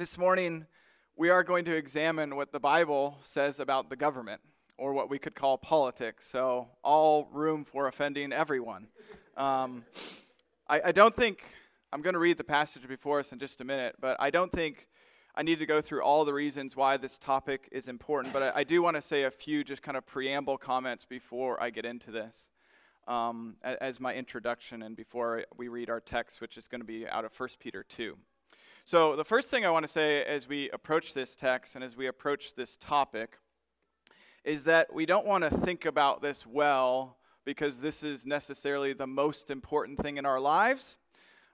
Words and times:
This 0.00 0.16
morning, 0.16 0.64
we 1.14 1.28
are 1.28 1.44
going 1.44 1.66
to 1.66 1.76
examine 1.76 2.34
what 2.34 2.52
the 2.52 2.58
Bible 2.58 3.18
says 3.22 3.60
about 3.60 3.90
the 3.90 3.96
government, 3.96 4.40
or 4.78 4.94
what 4.94 5.10
we 5.10 5.18
could 5.18 5.34
call 5.34 5.58
politics. 5.58 6.26
So, 6.26 6.68
all 6.82 7.28
room 7.30 7.66
for 7.66 7.86
offending 7.86 8.32
everyone. 8.32 8.86
Um, 9.36 9.84
I, 10.66 10.80
I 10.86 10.92
don't 10.92 11.14
think, 11.14 11.44
I'm 11.92 12.00
going 12.00 12.14
to 12.14 12.18
read 12.18 12.38
the 12.38 12.44
passage 12.44 12.88
before 12.88 13.20
us 13.20 13.30
in 13.30 13.38
just 13.38 13.60
a 13.60 13.64
minute, 13.64 13.96
but 14.00 14.16
I 14.18 14.30
don't 14.30 14.50
think 14.50 14.88
I 15.34 15.42
need 15.42 15.58
to 15.58 15.66
go 15.66 15.82
through 15.82 16.02
all 16.02 16.24
the 16.24 16.32
reasons 16.32 16.74
why 16.74 16.96
this 16.96 17.18
topic 17.18 17.68
is 17.70 17.86
important. 17.86 18.32
But 18.32 18.42
I, 18.42 18.60
I 18.60 18.64
do 18.64 18.80
want 18.80 18.96
to 18.96 19.02
say 19.02 19.24
a 19.24 19.30
few 19.30 19.62
just 19.64 19.82
kind 19.82 19.98
of 19.98 20.06
preamble 20.06 20.56
comments 20.56 21.04
before 21.04 21.62
I 21.62 21.68
get 21.68 21.84
into 21.84 22.10
this. 22.10 22.48
Um, 23.06 23.56
as 23.62 24.00
my 24.00 24.14
introduction 24.14 24.82
and 24.82 24.96
before 24.96 25.44
we 25.58 25.68
read 25.68 25.90
our 25.90 26.00
text, 26.00 26.40
which 26.40 26.56
is 26.56 26.68
going 26.68 26.80
to 26.80 26.86
be 26.86 27.06
out 27.06 27.26
of 27.26 27.38
1 27.38 27.50
Peter 27.60 27.84
2. 27.86 28.16
So, 28.90 29.14
the 29.14 29.24
first 29.24 29.50
thing 29.50 29.64
I 29.64 29.70
want 29.70 29.84
to 29.84 29.88
say 29.88 30.24
as 30.24 30.48
we 30.48 30.68
approach 30.70 31.14
this 31.14 31.36
text 31.36 31.76
and 31.76 31.84
as 31.84 31.96
we 31.96 32.08
approach 32.08 32.56
this 32.56 32.76
topic 32.76 33.38
is 34.42 34.64
that 34.64 34.92
we 34.92 35.06
don't 35.06 35.24
want 35.24 35.44
to 35.44 35.50
think 35.50 35.84
about 35.84 36.22
this 36.22 36.44
well 36.44 37.16
because 37.44 37.82
this 37.82 38.02
is 38.02 38.26
necessarily 38.26 38.92
the 38.92 39.06
most 39.06 39.48
important 39.48 40.02
thing 40.02 40.16
in 40.16 40.26
our 40.26 40.40
lives, 40.40 40.96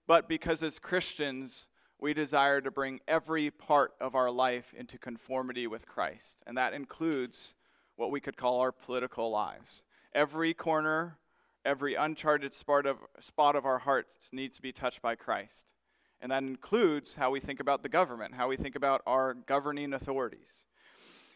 but 0.06 0.30
because 0.30 0.62
as 0.62 0.78
Christians, 0.78 1.68
we 2.00 2.14
desire 2.14 2.62
to 2.62 2.70
bring 2.70 3.00
every 3.06 3.50
part 3.50 3.92
of 4.00 4.14
our 4.14 4.30
life 4.30 4.72
into 4.72 4.96
conformity 4.96 5.66
with 5.66 5.84
Christ. 5.84 6.38
And 6.46 6.56
that 6.56 6.72
includes 6.72 7.54
what 7.96 8.10
we 8.10 8.18
could 8.18 8.38
call 8.38 8.60
our 8.60 8.72
political 8.72 9.30
lives. 9.30 9.82
Every 10.14 10.54
corner, 10.54 11.18
every 11.66 11.96
uncharted 11.96 12.54
spot 12.54 12.86
of, 12.86 12.96
spot 13.20 13.56
of 13.56 13.66
our 13.66 13.80
hearts 13.80 14.30
needs 14.32 14.56
to 14.56 14.62
be 14.62 14.72
touched 14.72 15.02
by 15.02 15.16
Christ. 15.16 15.75
And 16.20 16.32
that 16.32 16.42
includes 16.42 17.14
how 17.14 17.30
we 17.30 17.40
think 17.40 17.60
about 17.60 17.82
the 17.82 17.88
government, 17.88 18.34
how 18.34 18.48
we 18.48 18.56
think 18.56 18.74
about 18.74 19.02
our 19.06 19.34
governing 19.34 19.92
authorities. 19.92 20.64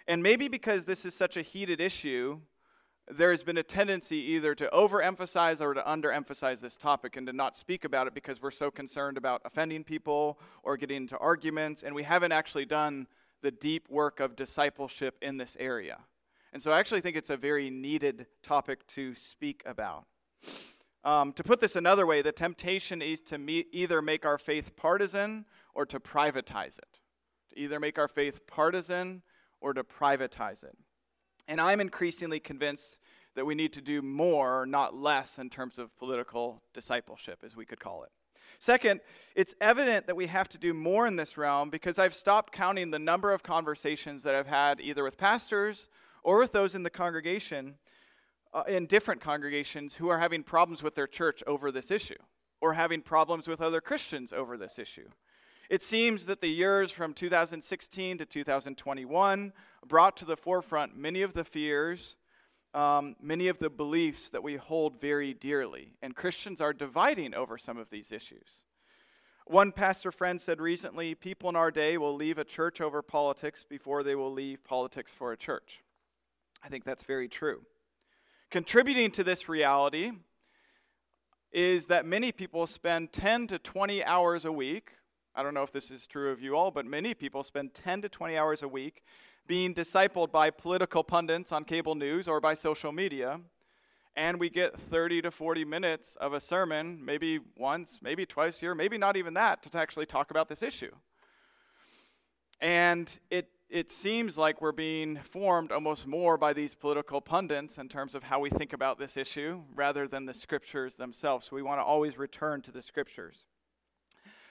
And 0.08 0.22
maybe 0.22 0.48
because 0.48 0.86
this 0.86 1.04
is 1.04 1.14
such 1.14 1.36
a 1.36 1.42
heated 1.42 1.80
issue, 1.80 2.40
there 3.08 3.30
has 3.30 3.42
been 3.42 3.58
a 3.58 3.62
tendency 3.62 4.16
either 4.16 4.54
to 4.54 4.68
overemphasize 4.72 5.60
or 5.60 5.74
to 5.74 5.82
underemphasize 5.82 6.60
this 6.60 6.76
topic 6.76 7.16
and 7.16 7.26
to 7.26 7.32
not 7.32 7.56
speak 7.56 7.84
about 7.84 8.06
it 8.06 8.14
because 8.14 8.40
we're 8.40 8.50
so 8.50 8.70
concerned 8.70 9.16
about 9.16 9.42
offending 9.44 9.84
people 9.84 10.38
or 10.62 10.76
getting 10.76 10.98
into 10.98 11.18
arguments, 11.18 11.82
and 11.82 11.94
we 11.94 12.04
haven't 12.04 12.32
actually 12.32 12.64
done 12.64 13.06
the 13.42 13.50
deep 13.50 13.88
work 13.88 14.20
of 14.20 14.36
discipleship 14.36 15.16
in 15.22 15.36
this 15.36 15.56
area. 15.58 15.98
And 16.52 16.62
so 16.62 16.72
I 16.72 16.78
actually 16.78 17.00
think 17.00 17.16
it's 17.16 17.30
a 17.30 17.36
very 17.36 17.70
needed 17.70 18.26
topic 18.42 18.86
to 18.88 19.14
speak 19.14 19.62
about. 19.66 20.06
Um, 21.02 21.32
to 21.32 21.42
put 21.42 21.60
this 21.60 21.76
another 21.76 22.06
way, 22.06 22.20
the 22.22 22.32
temptation 22.32 23.00
is 23.00 23.20
to 23.22 23.38
me- 23.38 23.66
either 23.72 24.02
make 24.02 24.26
our 24.26 24.38
faith 24.38 24.76
partisan 24.76 25.46
or 25.74 25.86
to 25.86 25.98
privatize 25.98 26.78
it. 26.78 27.00
To 27.50 27.58
either 27.58 27.80
make 27.80 27.98
our 27.98 28.08
faith 28.08 28.46
partisan 28.46 29.22
or 29.60 29.72
to 29.72 29.82
privatize 29.82 30.62
it. 30.62 30.76
And 31.48 31.60
I'm 31.60 31.80
increasingly 31.80 32.38
convinced 32.38 32.98
that 33.34 33.46
we 33.46 33.54
need 33.54 33.72
to 33.72 33.80
do 33.80 34.02
more, 34.02 34.66
not 34.66 34.94
less, 34.94 35.38
in 35.38 35.50
terms 35.50 35.78
of 35.78 35.96
political 35.96 36.62
discipleship, 36.74 37.42
as 37.44 37.56
we 37.56 37.64
could 37.64 37.80
call 37.80 38.02
it. 38.02 38.10
Second, 38.58 39.00
it's 39.34 39.54
evident 39.60 40.06
that 40.06 40.16
we 40.16 40.26
have 40.26 40.48
to 40.50 40.58
do 40.58 40.74
more 40.74 41.06
in 41.06 41.16
this 41.16 41.38
realm 41.38 41.70
because 41.70 41.98
I've 41.98 42.14
stopped 42.14 42.52
counting 42.52 42.90
the 42.90 42.98
number 42.98 43.32
of 43.32 43.42
conversations 43.42 44.22
that 44.24 44.34
I've 44.34 44.48
had 44.48 44.80
either 44.80 45.02
with 45.02 45.16
pastors 45.16 45.88
or 46.22 46.40
with 46.40 46.52
those 46.52 46.74
in 46.74 46.82
the 46.82 46.90
congregation 46.90 47.76
uh, 48.52 48.64
in 48.66 48.86
different 48.86 49.20
congregations 49.20 49.96
who 49.96 50.08
are 50.08 50.18
having 50.18 50.42
problems 50.42 50.82
with 50.82 50.94
their 50.94 51.06
church 51.06 51.42
over 51.46 51.70
this 51.70 51.90
issue 51.90 52.18
or 52.60 52.74
having 52.74 53.00
problems 53.00 53.48
with 53.48 53.60
other 53.60 53.80
Christians 53.80 54.32
over 54.32 54.56
this 54.56 54.78
issue. 54.78 55.08
It 55.70 55.82
seems 55.82 56.26
that 56.26 56.40
the 56.40 56.48
years 56.48 56.90
from 56.90 57.14
2016 57.14 58.18
to 58.18 58.26
2021 58.26 59.52
brought 59.86 60.16
to 60.16 60.24
the 60.24 60.36
forefront 60.36 60.96
many 60.96 61.22
of 61.22 61.32
the 61.32 61.44
fears, 61.44 62.16
um, 62.74 63.14
many 63.22 63.46
of 63.46 63.58
the 63.58 63.70
beliefs 63.70 64.30
that 64.30 64.42
we 64.42 64.56
hold 64.56 65.00
very 65.00 65.32
dearly, 65.32 65.92
and 66.02 66.16
Christians 66.16 66.60
are 66.60 66.72
dividing 66.72 67.34
over 67.34 67.56
some 67.56 67.78
of 67.78 67.88
these 67.90 68.10
issues. 68.10 68.64
One 69.46 69.72
pastor 69.72 70.12
friend 70.12 70.40
said 70.40 70.60
recently 70.60 71.14
people 71.14 71.48
in 71.48 71.56
our 71.56 71.70
day 71.70 71.98
will 71.98 72.14
leave 72.14 72.38
a 72.38 72.44
church 72.44 72.80
over 72.80 73.00
politics 73.02 73.64
before 73.68 74.02
they 74.02 74.14
will 74.14 74.32
leave 74.32 74.64
politics 74.64 75.12
for 75.12 75.32
a 75.32 75.36
church. 75.36 75.82
I 76.62 76.68
think 76.68 76.84
that's 76.84 77.04
very 77.04 77.28
true. 77.28 77.62
Contributing 78.50 79.12
to 79.12 79.22
this 79.22 79.48
reality 79.48 80.10
is 81.52 81.86
that 81.86 82.04
many 82.04 82.32
people 82.32 82.66
spend 82.66 83.12
10 83.12 83.46
to 83.46 83.60
20 83.60 84.04
hours 84.04 84.44
a 84.44 84.50
week. 84.50 84.90
I 85.36 85.44
don't 85.44 85.54
know 85.54 85.62
if 85.62 85.70
this 85.70 85.92
is 85.92 86.04
true 86.04 86.32
of 86.32 86.42
you 86.42 86.56
all, 86.56 86.72
but 86.72 86.84
many 86.84 87.14
people 87.14 87.44
spend 87.44 87.74
10 87.74 88.02
to 88.02 88.08
20 88.08 88.36
hours 88.36 88.64
a 88.64 88.68
week 88.68 89.04
being 89.46 89.72
discipled 89.72 90.32
by 90.32 90.50
political 90.50 91.04
pundits 91.04 91.52
on 91.52 91.62
cable 91.62 91.94
news 91.94 92.26
or 92.26 92.40
by 92.40 92.54
social 92.54 92.90
media. 92.90 93.38
And 94.16 94.40
we 94.40 94.50
get 94.50 94.76
30 94.76 95.22
to 95.22 95.30
40 95.30 95.64
minutes 95.64 96.16
of 96.20 96.32
a 96.32 96.40
sermon, 96.40 97.04
maybe 97.04 97.38
once, 97.56 98.00
maybe 98.02 98.26
twice 98.26 98.60
a 98.60 98.66
year, 98.66 98.74
maybe 98.74 98.98
not 98.98 99.16
even 99.16 99.34
that, 99.34 99.62
to 99.62 99.78
actually 99.78 100.06
talk 100.06 100.32
about 100.32 100.48
this 100.48 100.60
issue. 100.60 100.90
And 102.60 103.16
it 103.30 103.48
it 103.70 103.88
seems 103.88 104.36
like 104.36 104.60
we're 104.60 104.72
being 104.72 105.16
formed 105.16 105.70
almost 105.70 106.04
more 106.04 106.36
by 106.36 106.52
these 106.52 106.74
political 106.74 107.20
pundits 107.20 107.78
in 107.78 107.88
terms 107.88 108.16
of 108.16 108.24
how 108.24 108.40
we 108.40 108.50
think 108.50 108.72
about 108.72 108.98
this 108.98 109.16
issue 109.16 109.62
rather 109.74 110.08
than 110.08 110.26
the 110.26 110.34
scriptures 110.34 110.96
themselves. 110.96 111.46
So 111.46 111.56
we 111.56 111.62
want 111.62 111.78
to 111.78 111.84
always 111.84 112.18
return 112.18 112.62
to 112.62 112.72
the 112.72 112.82
scriptures. 112.82 113.44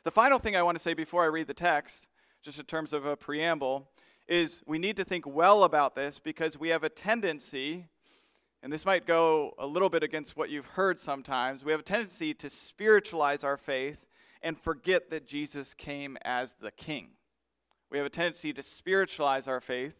The 0.06 0.12
final 0.12 0.40
thing 0.40 0.56
I 0.56 0.64
want 0.64 0.78
to 0.78 0.82
say 0.82 0.94
before 0.94 1.24
I 1.24 1.28
read 1.28 1.48
the 1.48 1.54
text, 1.54 2.08
just 2.42 2.60
in 2.60 2.66
terms 2.66 2.94
of 2.94 3.06
a 3.06 3.18
preamble, 3.18 3.90
is 4.26 4.62
we 4.66 4.80
need 4.80 4.96
to 4.96 5.04
think 5.04 5.28
well 5.28 5.66
about 5.66 5.96
this 5.96 6.18
because 6.18 6.58
we 6.58 6.70
have 6.70 6.86
a 6.86 6.90
tendency, 6.90 7.88
and 8.64 8.72
this 8.72 8.86
might 8.86 9.06
go 9.06 9.54
a 9.60 9.68
little 9.68 9.90
bit 9.90 10.02
against 10.02 10.38
what 10.38 10.50
you've 10.50 10.66
heard 10.66 10.98
sometimes, 10.98 11.66
we 11.66 11.74
have 11.74 11.82
a 11.82 11.84
tendency 11.84 12.34
to 12.36 12.50
spiritualize 12.50 13.44
our 13.44 13.58
faith 13.58 14.06
and 14.42 14.58
forget 14.58 15.10
that 15.10 15.28
Jesus 15.28 15.74
came 15.74 16.18
as 16.22 16.54
the 16.62 16.72
king. 16.72 17.10
We 17.92 17.98
have 17.98 18.08
a 18.08 18.12
tendency 18.12 18.54
to 18.54 18.64
spiritualize 18.64 19.48
our 19.48 19.62
faith 19.62 19.96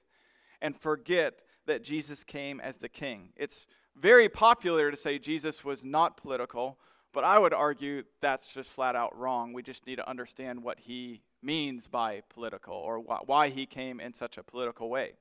and 0.62 0.80
forget 0.80 1.40
that 1.66 1.84
Jesus 1.84 2.24
came 2.24 2.60
as 2.60 2.78
the 2.78 2.90
king. 2.90 3.30
It's 3.36 3.66
very 3.96 4.30
popular 4.30 4.92
to 4.92 4.98
say 4.98 5.20
Jesus 5.20 5.64
was 5.64 5.84
not 5.84 6.18
political, 6.18 6.78
but 7.14 7.24
I 7.24 7.40
would 7.40 7.54
argue 7.54 8.04
that's 8.22 8.48
just 8.54 8.72
flat 8.72 8.96
out 8.96 9.18
wrong. 9.18 9.54
We 9.54 9.64
just 9.64 9.86
need 9.86 9.98
to 9.98 10.10
understand 10.10 10.64
what 10.64 10.80
he 10.80 11.22
means 11.42 11.88
by 11.88 12.22
political 12.30 12.76
or 12.76 13.00
wh- 13.00 13.28
why 13.28 13.50
he 13.50 13.66
came 13.66 14.00
in 14.00 14.14
such 14.14 14.38
a 14.38 14.44
political 14.44 14.90
way. 14.90 15.14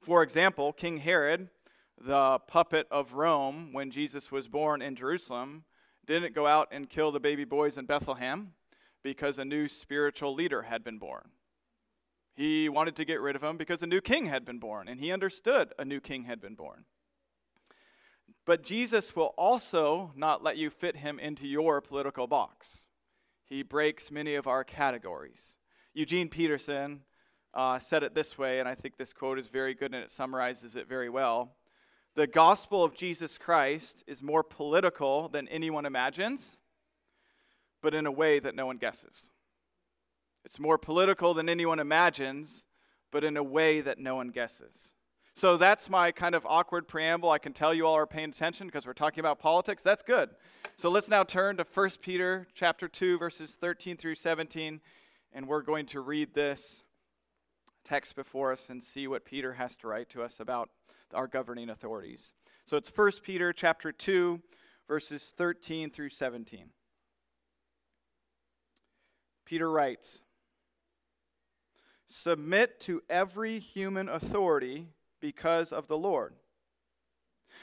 For 0.00 0.22
example, 0.22 0.72
King 0.72 0.98
Herod, 0.98 1.48
the 2.00 2.38
puppet 2.46 2.86
of 2.90 3.14
Rome 3.14 3.70
when 3.72 3.90
Jesus 3.90 4.30
was 4.30 4.48
born 4.48 4.82
in 4.82 4.94
Jerusalem, 4.94 5.64
didn't 6.06 6.34
go 6.34 6.46
out 6.46 6.68
and 6.70 6.88
kill 6.88 7.10
the 7.10 7.20
baby 7.20 7.44
boys 7.44 7.76
in 7.76 7.86
Bethlehem 7.86 8.52
because 9.02 9.38
a 9.38 9.44
new 9.44 9.68
spiritual 9.68 10.34
leader 10.34 10.62
had 10.62 10.84
been 10.84 10.98
born. 10.98 11.30
He 12.36 12.68
wanted 12.68 12.96
to 12.96 13.04
get 13.06 13.20
rid 13.20 13.34
of 13.34 13.42
him 13.42 13.56
because 13.56 13.82
a 13.82 13.86
new 13.86 14.02
king 14.02 14.26
had 14.26 14.44
been 14.44 14.58
born, 14.58 14.88
and 14.88 15.00
he 15.00 15.10
understood 15.10 15.72
a 15.78 15.84
new 15.84 16.00
king 16.00 16.24
had 16.24 16.40
been 16.40 16.54
born. 16.54 16.84
But 18.44 18.62
Jesus 18.62 19.16
will 19.16 19.32
also 19.38 20.12
not 20.14 20.42
let 20.42 20.58
you 20.58 20.68
fit 20.68 20.96
him 20.96 21.18
into 21.18 21.46
your 21.46 21.80
political 21.80 22.26
box. 22.26 22.86
He 23.46 23.62
breaks 23.62 24.10
many 24.10 24.34
of 24.34 24.46
our 24.46 24.64
categories. 24.64 25.56
Eugene 25.94 26.28
Peterson 26.28 27.02
uh, 27.54 27.78
said 27.78 28.02
it 28.02 28.14
this 28.14 28.36
way, 28.36 28.60
and 28.60 28.68
I 28.68 28.74
think 28.74 28.98
this 28.98 29.14
quote 29.14 29.38
is 29.38 29.48
very 29.48 29.72
good 29.72 29.94
and 29.94 30.04
it 30.04 30.10
summarizes 30.10 30.76
it 30.76 30.88
very 30.88 31.08
well. 31.08 31.56
The 32.14 32.26
gospel 32.26 32.84
of 32.84 32.94
Jesus 32.94 33.38
Christ 33.38 34.04
is 34.06 34.22
more 34.22 34.42
political 34.42 35.28
than 35.28 35.48
anyone 35.48 35.86
imagines, 35.86 36.58
but 37.82 37.94
in 37.94 38.06
a 38.06 38.12
way 38.12 38.38
that 38.40 38.54
no 38.54 38.66
one 38.66 38.76
guesses. 38.76 39.30
It's 40.46 40.60
more 40.60 40.78
political 40.78 41.34
than 41.34 41.48
anyone 41.48 41.80
imagines, 41.80 42.66
but 43.10 43.24
in 43.24 43.36
a 43.36 43.42
way 43.42 43.80
that 43.80 43.98
no 43.98 44.14
one 44.14 44.28
guesses. 44.28 44.92
So 45.34 45.56
that's 45.56 45.90
my 45.90 46.12
kind 46.12 46.36
of 46.36 46.46
awkward 46.46 46.86
preamble. 46.86 47.30
I 47.30 47.38
can 47.38 47.52
tell 47.52 47.74
you 47.74 47.84
all 47.84 47.96
are 47.96 48.06
paying 48.06 48.30
attention 48.30 48.68
because 48.68 48.86
we're 48.86 48.92
talking 48.92 49.18
about 49.18 49.40
politics. 49.40 49.82
That's 49.82 50.04
good. 50.04 50.30
So 50.76 50.88
let's 50.88 51.08
now 51.08 51.24
turn 51.24 51.56
to 51.56 51.64
1 51.64 51.90
Peter 52.00 52.46
chapter 52.54 52.86
2 52.86 53.18
verses 53.18 53.56
13 53.60 53.96
through 53.96 54.14
17 54.14 54.80
and 55.32 55.48
we're 55.48 55.62
going 55.62 55.84
to 55.86 56.00
read 56.00 56.32
this 56.32 56.84
text 57.84 58.14
before 58.14 58.52
us 58.52 58.70
and 58.70 58.84
see 58.84 59.08
what 59.08 59.24
Peter 59.24 59.54
has 59.54 59.74
to 59.78 59.88
write 59.88 60.08
to 60.10 60.22
us 60.22 60.38
about 60.38 60.70
our 61.12 61.26
governing 61.26 61.70
authorities. 61.70 62.32
So 62.66 62.76
it's 62.76 62.96
1 62.96 63.10
Peter 63.24 63.52
chapter 63.52 63.90
2 63.90 64.40
verses 64.86 65.34
13 65.36 65.90
through 65.90 66.10
17. 66.10 66.70
Peter 69.44 69.70
writes, 69.70 70.22
Submit 72.06 72.80
to 72.80 73.02
every 73.10 73.58
human 73.58 74.08
authority 74.08 74.88
because 75.20 75.72
of 75.72 75.88
the 75.88 75.98
Lord, 75.98 76.34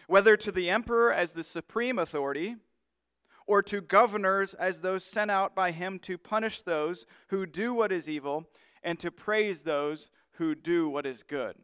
whether 0.08 0.36
to 0.38 0.52
the 0.52 0.70
emperor 0.70 1.14
as 1.14 1.34
the 1.34 1.44
supreme 1.44 1.98
authority, 1.98 2.58
or 3.46 3.62
to 3.62 3.82
governors 3.82 4.54
as 4.54 4.82
those 4.82 5.04
sent 5.06 5.30
out 5.30 5.56
by 5.56 5.72
him 5.72 6.00
to 6.00 6.18
punish 6.18 6.62
those 6.62 7.06
who 7.28 7.46
do 7.46 7.74
what 7.74 7.92
is 7.92 8.10
evil 8.10 8.46
and 8.82 9.00
to 9.00 9.12
praise 9.12 9.64
those 9.64 10.10
who 10.34 10.56
do 10.56 10.90
what 10.90 11.06
is 11.06 11.24
good. 11.24 11.56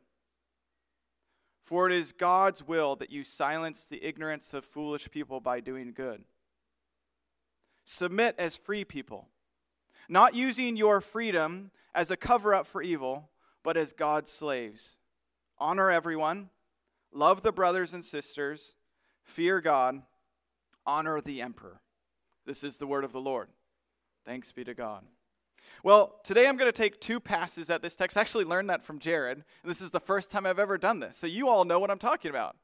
For 1.63 1.89
it 1.89 1.95
is 1.95 2.11
God's 2.11 2.65
will 2.67 2.95
that 2.95 3.11
you 3.11 3.23
silence 3.23 3.83
the 3.83 4.03
ignorance 4.03 4.53
of 4.53 4.65
foolish 4.65 5.09
people 5.11 5.39
by 5.39 5.59
doing 5.59 5.93
good. 5.93 6.23
Submit 7.85 8.35
as 8.37 8.57
free 8.57 8.83
people, 8.83 9.27
not 10.09 10.33
using 10.33 10.75
your 10.75 11.00
freedom 11.00 11.71
as 11.94 12.11
a 12.11 12.17
cover 12.17 12.53
up 12.53 12.67
for 12.67 12.81
evil, 12.81 13.29
but 13.63 13.77
as 13.77 13.94
God's 13.94 14.31
slaves. 14.31 14.97
Honor 15.59 15.91
everyone, 15.91 16.50
love 17.13 17.44
the 17.44 17.51
brothers 17.51 17.94
and 17.94 18.03
sisters, 18.03 18.73
fear 19.23 19.61
God, 19.61 20.01
honor 20.85 21.21
the 21.21 21.41
emperor. 21.41 21.81
This 22.45 22.63
is 22.63 22.77
the 22.77 22.88
word 22.88 23.03
of 23.03 23.11
the 23.11 23.21
Lord. 23.21 23.50
Thanks 24.25 24.51
be 24.51 24.63
to 24.63 24.73
God. 24.73 25.03
Well, 25.83 26.19
today 26.23 26.47
I'm 26.47 26.57
going 26.57 26.71
to 26.71 26.77
take 26.77 27.00
two 27.00 27.19
passes 27.19 27.69
at 27.69 27.81
this 27.81 27.95
text. 27.95 28.17
I 28.17 28.21
actually 28.21 28.45
learned 28.45 28.69
that 28.69 28.83
from 28.83 29.00
Jared, 29.00 29.44
this 29.63 29.81
is 29.81 29.91
the 29.91 30.00
first 30.00 30.31
time 30.31 30.45
I've 30.45 30.59
ever 30.59 30.77
done 30.77 31.00
this. 31.00 31.15
So 31.17 31.27
you 31.27 31.47
all 31.47 31.63
know 31.63 31.79
what 31.79 31.91
I'm 31.91 32.00
talking 32.00 32.29
about. 32.29 32.55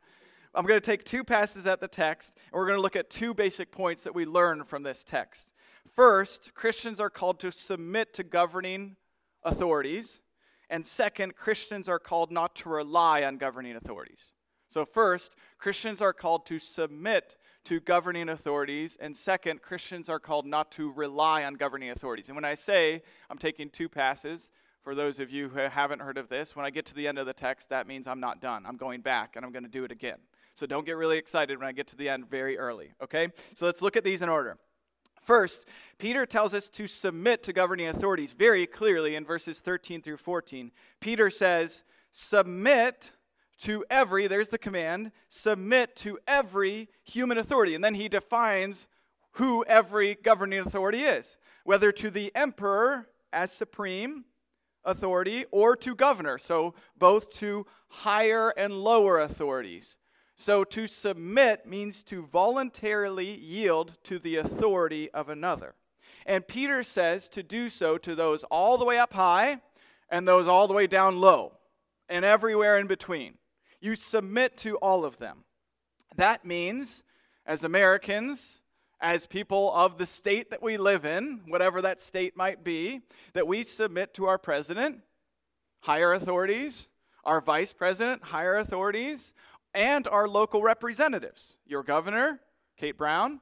I'm 0.53 0.65
going 0.65 0.79
to 0.79 0.85
take 0.85 1.03
two 1.03 1.23
passes 1.23 1.67
at 1.67 1.81
the 1.81 1.87
text, 1.87 2.35
and 2.51 2.53
we're 2.53 2.67
going 2.67 2.77
to 2.77 2.81
look 2.81 2.95
at 2.95 3.09
two 3.09 3.33
basic 3.33 3.71
points 3.71 4.03
that 4.03 4.15
we 4.15 4.25
learn 4.25 4.63
from 4.63 4.83
this 4.83 5.03
text. 5.03 5.51
First, 5.93 6.53
Christians 6.53 6.99
are 6.99 7.09
called 7.09 7.39
to 7.39 7.51
submit 7.51 8.13
to 8.13 8.23
governing 8.23 8.95
authorities. 9.43 10.21
And 10.69 10.85
second, 10.85 11.35
Christians 11.35 11.87
are 11.87 11.99
called 11.99 12.31
not 12.31 12.55
to 12.57 12.69
rely 12.69 13.23
on 13.23 13.37
governing 13.37 13.75
authorities. 13.75 14.33
So, 14.69 14.83
first, 14.83 15.35
Christians 15.57 16.01
are 16.01 16.13
called 16.13 16.45
to 16.47 16.59
submit 16.59 17.37
to 17.65 17.79
governing 17.79 18.29
authorities. 18.29 18.97
And 18.99 19.15
second, 19.15 19.61
Christians 19.61 20.09
are 20.09 20.19
called 20.19 20.45
not 20.45 20.71
to 20.73 20.91
rely 20.91 21.43
on 21.43 21.53
governing 21.53 21.91
authorities. 21.91 22.27
And 22.27 22.35
when 22.35 22.45
I 22.45 22.55
say 22.55 23.01
I'm 23.29 23.37
taking 23.37 23.69
two 23.69 23.89
passes, 23.89 24.51
for 24.83 24.93
those 24.93 25.19
of 25.19 25.31
you 25.31 25.49
who 25.49 25.59
haven't 25.59 26.01
heard 26.01 26.17
of 26.17 26.29
this, 26.29 26.55
when 26.55 26.65
I 26.65 26.69
get 26.69 26.85
to 26.87 26.93
the 26.93 27.07
end 27.07 27.17
of 27.17 27.25
the 27.25 27.33
text, 27.33 27.69
that 27.69 27.87
means 27.87 28.05
I'm 28.05 28.19
not 28.19 28.39
done. 28.39 28.65
I'm 28.67 28.77
going 28.77 29.01
back 29.01 29.35
and 29.35 29.43
I'm 29.43 29.51
going 29.51 29.63
to 29.63 29.69
do 29.69 29.83
it 29.83 29.91
again. 29.91 30.19
So 30.53 30.67
don't 30.67 30.85
get 30.85 30.95
really 30.95 31.17
excited 31.17 31.57
when 31.57 31.67
I 31.67 31.71
get 31.71 31.87
to 31.87 31.95
the 31.95 32.07
end 32.07 32.29
very 32.29 32.57
early, 32.57 32.93
okay? 33.01 33.29
So 33.55 33.65
let's 33.65 33.81
look 33.81 33.97
at 33.97 34.03
these 34.03 34.21
in 34.21 34.29
order. 34.29 34.57
First, 35.25 35.65
Peter 35.97 36.25
tells 36.25 36.53
us 36.53 36.69
to 36.69 36.85
submit 36.85 37.41
to 37.43 37.53
governing 37.53 37.87
authorities 37.87 38.33
very 38.33 38.67
clearly 38.67 39.15
in 39.15 39.25
verses 39.25 39.59
13 39.59 40.01
through 40.01 40.17
14. 40.17 40.71
Peter 40.99 41.29
says, 41.31 41.83
Submit 42.11 43.13
to 43.59 43.83
every, 43.89 44.27
there's 44.27 44.49
the 44.49 44.57
command, 44.57 45.11
submit 45.27 45.95
to 45.97 46.19
every 46.27 46.89
human 47.03 47.37
authority. 47.37 47.73
And 47.73 47.83
then 47.83 47.95
he 47.95 48.07
defines 48.07 48.87
who 49.33 49.65
every 49.65 50.15
governing 50.15 50.59
authority 50.59 51.01
is, 51.01 51.37
whether 51.63 51.91
to 51.91 52.09
the 52.11 52.31
emperor 52.35 53.09
as 53.33 53.51
supreme 53.51 54.25
authority 54.85 55.45
or 55.51 55.75
to 55.75 55.95
governor, 55.95 56.37
so 56.37 56.75
both 56.97 57.31
to 57.31 57.65
higher 57.89 58.49
and 58.51 58.83
lower 58.83 59.19
authorities. 59.19 59.97
So 60.35 60.63
to 60.65 60.87
submit 60.87 61.65
means 61.65 62.03
to 62.03 62.25
voluntarily 62.25 63.29
yield 63.29 63.97
to 64.03 64.19
the 64.19 64.35
authority 64.35 65.09
of 65.11 65.29
another. 65.29 65.75
And 66.25 66.47
Peter 66.47 66.83
says 66.83 67.29
to 67.29 67.43
do 67.43 67.69
so 67.69 67.97
to 67.99 68.15
those 68.15 68.43
all 68.45 68.77
the 68.77 68.85
way 68.85 68.97
up 68.97 69.13
high 69.13 69.61
and 70.09 70.27
those 70.27 70.47
all 70.47 70.67
the 70.67 70.73
way 70.73 70.87
down 70.87 71.19
low 71.19 71.53
and 72.09 72.25
everywhere 72.25 72.77
in 72.77 72.87
between. 72.87 73.35
You 73.79 73.95
submit 73.95 74.57
to 74.57 74.77
all 74.77 75.05
of 75.05 75.17
them. 75.17 75.43
That 76.15 76.45
means, 76.45 77.03
as 77.45 77.63
Americans, 77.63 78.61
as 78.99 79.27
people 79.27 79.71
of 79.73 79.97
the 79.97 80.05
state 80.05 80.49
that 80.49 80.63
we 80.63 80.77
live 80.77 81.05
in, 81.05 81.41
whatever 81.47 81.81
that 81.81 81.99
state 81.99 82.35
might 82.35 82.63
be, 82.63 83.01
that 83.33 83.47
we 83.47 83.63
submit 83.63 84.13
to 84.15 84.25
our 84.25 84.37
president, 84.37 85.01
higher 85.81 86.13
authorities, 86.13 86.89
our 87.23 87.41
vice 87.41 87.73
president, 87.73 88.23
higher 88.25 88.55
authorities, 88.55 89.33
and 89.75 90.07
our 90.07 90.27
local 90.27 90.63
representatives. 90.63 91.57
Your 91.67 91.83
governor, 91.83 92.39
Kate 92.77 92.97
Brown, 92.97 93.41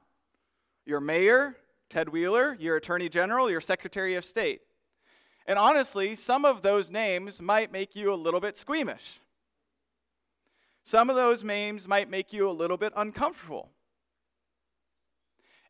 your 0.85 0.99
mayor, 0.99 1.55
Ted 1.89 2.09
Wheeler, 2.09 2.57
your 2.59 2.75
attorney 2.75 3.07
general, 3.07 3.49
your 3.49 3.61
secretary 3.61 4.15
of 4.15 4.25
state. 4.25 4.61
And 5.45 5.59
honestly, 5.59 6.15
some 6.15 6.43
of 6.43 6.61
those 6.61 6.89
names 6.89 7.41
might 7.41 7.71
make 7.71 7.95
you 7.95 8.11
a 8.11 8.15
little 8.15 8.39
bit 8.39 8.57
squeamish. 8.57 9.19
Some 10.83 11.09
of 11.09 11.15
those 11.15 11.43
names 11.43 11.87
might 11.87 12.09
make 12.09 12.33
you 12.33 12.49
a 12.49 12.51
little 12.51 12.77
bit 12.77 12.93
uncomfortable. 12.95 13.69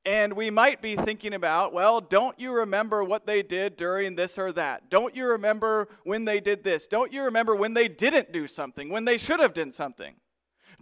And 0.06 0.33
we 0.33 0.50
might 0.50 0.81
be 0.81 0.95
thinking 0.95 1.33
about, 1.33 1.71
well, 1.71 2.01
don't 2.01 2.38
you 2.39 2.51
remember 2.51 3.04
what 3.04 3.25
they 3.25 3.42
did 3.42 3.77
during 3.77 4.15
this 4.15 4.38
or 4.38 4.51
that? 4.54 4.89
Don't 4.89 5.15
you 5.15 5.25
remember 5.27 5.88
when 6.04 6.25
they 6.25 6.39
did 6.39 6.63
this? 6.63 6.88
Don't 6.88 7.13
you 7.13 7.24
remember 7.24 7.56
when 7.56 7.74
they 7.74 7.88
didn't 7.88 8.33
do 8.33 8.48
something, 8.48 8.89
when 8.89 9.06
they 9.06 9.18
should 9.18 9.39
have 9.39 9.54
done 9.54 9.71
something? 9.71 10.15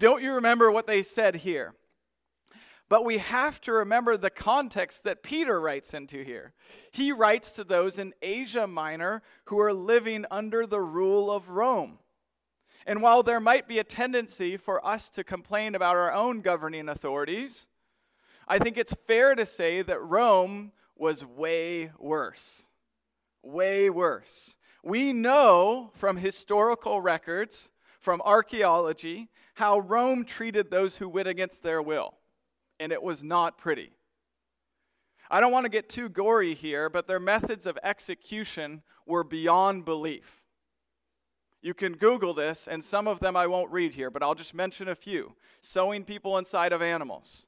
Don't 0.02 0.24
you 0.24 0.34
remember 0.34 0.72
what 0.72 0.88
they 0.88 1.04
said 1.04 1.36
here? 1.36 1.76
But 2.90 3.06
we 3.06 3.20
have 3.20 3.62
to 3.62 3.72
remember 3.72 4.18
the 4.18 4.32
context 4.32 5.04
that 5.04 5.22
Peter 5.22 5.62
writes 5.62 5.94
into 5.94 6.24
here. 6.24 6.54
He 6.92 7.12
writes 7.12 7.52
to 7.52 7.64
those 7.64 8.00
in 8.00 8.16
Asia 8.20 8.66
Minor 8.66 9.22
who 9.46 9.60
are 9.60 9.72
living 9.72 10.26
under 10.32 10.66
the 10.66 10.82
rule 10.82 11.32
of 11.32 11.50
Rome. 11.50 12.00
And 12.88 13.04
while 13.04 13.22
there 13.22 13.40
might 13.40 13.68
be 13.68 13.78
a 13.78 13.84
tendency 13.84 14.58
for 14.58 14.84
us 14.84 15.08
to 15.12 15.24
complain 15.24 15.76
about 15.76 15.96
our 15.96 16.12
own 16.12 16.42
governing 16.42 16.90
authorities, 16.90 17.68
I 18.48 18.58
think 18.58 18.78
it's 18.78 18.96
fair 19.06 19.36
to 19.36 19.46
say 19.46 19.84
that 19.84 20.02
Rome 20.02 20.72
was 20.98 21.24
way 21.24 21.92
worse. 22.00 22.70
Way 23.44 23.92
worse. 23.92 24.58
We 24.84 25.14
know 25.14 25.92
from 25.94 26.18
historical 26.18 27.02
records, 27.02 27.70
from 28.00 28.20
archaeology, 28.26 29.30
how 29.56 29.80
Rome 29.80 30.26
treated 30.26 30.70
those 30.70 30.98
who 30.98 31.10
went 31.10 31.28
against 31.28 31.64
their 31.64 31.82
will, 31.82 32.16
and 32.80 32.92
it 32.92 33.04
was 33.04 33.22
not 33.24 33.58
pretty. 33.58 33.92
I 35.30 35.40
don't 35.40 35.52
want 35.52 35.66
to 35.66 35.70
get 35.70 35.90
too 35.90 36.10
gory 36.10 36.54
here, 36.54 36.90
but 36.90 37.08
their 37.08 37.20
methods 37.20 37.66
of 37.66 37.80
execution 37.84 38.82
were 39.06 39.24
beyond 39.24 39.86
belief. 39.86 40.42
You 41.62 41.74
can 41.74 41.94
Google 41.94 42.34
this, 42.34 42.68
and 42.68 42.84
some 42.84 43.08
of 43.08 43.20
them 43.20 43.36
I 43.36 43.48
won't 43.48 43.72
read 43.72 43.94
here, 43.94 44.10
but 44.10 44.24
I'll 44.24 44.36
just 44.36 44.54
mention 44.54 44.88
a 44.88 44.96
few 44.96 45.36
sewing 45.62 46.04
people 46.04 46.38
inside 46.38 46.74
of 46.74 46.82
animals, 46.82 47.46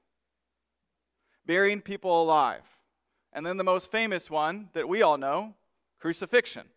burying 1.46 1.82
people 1.82 2.22
alive, 2.22 2.64
and 3.34 3.46
then 3.46 3.58
the 3.58 3.64
most 3.64 3.92
famous 3.92 4.30
one 4.30 4.70
that 4.74 4.88
we 4.88 5.02
all 5.02 5.18
know 5.18 5.56
crucifixion. 6.00 6.68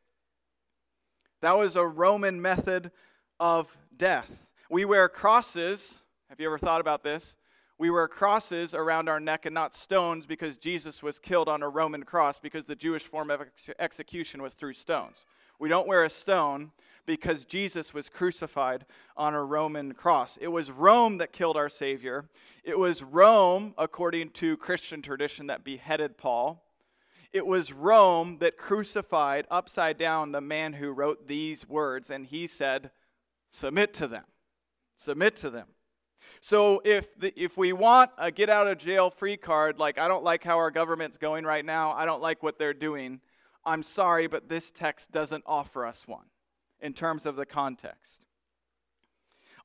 That 1.42 1.58
was 1.58 1.76
a 1.76 1.84
Roman 1.84 2.40
method 2.40 2.90
of 3.38 3.76
death. 3.94 4.45
We 4.68 4.84
wear 4.84 5.08
crosses. 5.08 6.02
Have 6.28 6.40
you 6.40 6.46
ever 6.46 6.58
thought 6.58 6.80
about 6.80 7.04
this? 7.04 7.36
We 7.78 7.88
wear 7.88 8.08
crosses 8.08 8.74
around 8.74 9.08
our 9.08 9.20
neck 9.20 9.46
and 9.46 9.54
not 9.54 9.76
stones 9.76 10.26
because 10.26 10.56
Jesus 10.56 11.04
was 11.04 11.20
killed 11.20 11.48
on 11.48 11.62
a 11.62 11.68
Roman 11.68 12.02
cross 12.02 12.40
because 12.40 12.64
the 12.64 12.74
Jewish 12.74 13.04
form 13.04 13.30
of 13.30 13.42
ex- 13.42 13.70
execution 13.78 14.42
was 14.42 14.54
through 14.54 14.72
stones. 14.72 15.24
We 15.60 15.68
don't 15.68 15.86
wear 15.86 16.02
a 16.02 16.10
stone 16.10 16.72
because 17.04 17.44
Jesus 17.44 17.94
was 17.94 18.08
crucified 18.08 18.86
on 19.16 19.34
a 19.34 19.44
Roman 19.44 19.94
cross. 19.94 20.36
It 20.40 20.48
was 20.48 20.72
Rome 20.72 21.18
that 21.18 21.32
killed 21.32 21.56
our 21.56 21.68
Savior. 21.68 22.28
It 22.64 22.78
was 22.78 23.04
Rome, 23.04 23.72
according 23.78 24.30
to 24.30 24.56
Christian 24.56 25.00
tradition, 25.00 25.46
that 25.46 25.62
beheaded 25.62 26.18
Paul. 26.18 26.64
It 27.32 27.46
was 27.46 27.72
Rome 27.72 28.38
that 28.38 28.56
crucified 28.56 29.46
upside 29.48 29.96
down 29.96 30.32
the 30.32 30.40
man 30.40 30.72
who 30.72 30.90
wrote 30.90 31.28
these 31.28 31.68
words, 31.68 32.10
and 32.10 32.26
he 32.26 32.48
said, 32.48 32.90
Submit 33.48 33.94
to 33.94 34.08
them. 34.08 34.24
Submit 34.96 35.36
to 35.36 35.50
them. 35.50 35.68
So 36.40 36.80
if 36.84 37.18
the, 37.18 37.38
if 37.40 37.56
we 37.56 37.72
want 37.72 38.10
a 38.18 38.30
get 38.30 38.48
out 38.48 38.66
of 38.66 38.78
jail 38.78 39.10
free 39.10 39.36
card, 39.36 39.78
like 39.78 39.98
I 39.98 40.08
don't 40.08 40.24
like 40.24 40.42
how 40.42 40.56
our 40.56 40.70
government's 40.70 41.18
going 41.18 41.44
right 41.44 41.64
now, 41.64 41.92
I 41.92 42.04
don't 42.04 42.22
like 42.22 42.42
what 42.42 42.58
they're 42.58 42.74
doing, 42.74 43.20
I'm 43.64 43.82
sorry, 43.82 44.26
but 44.26 44.48
this 44.48 44.70
text 44.70 45.12
doesn't 45.12 45.44
offer 45.46 45.84
us 45.84 46.06
one 46.06 46.26
in 46.80 46.92
terms 46.92 47.26
of 47.26 47.36
the 47.36 47.46
context. 47.46 48.24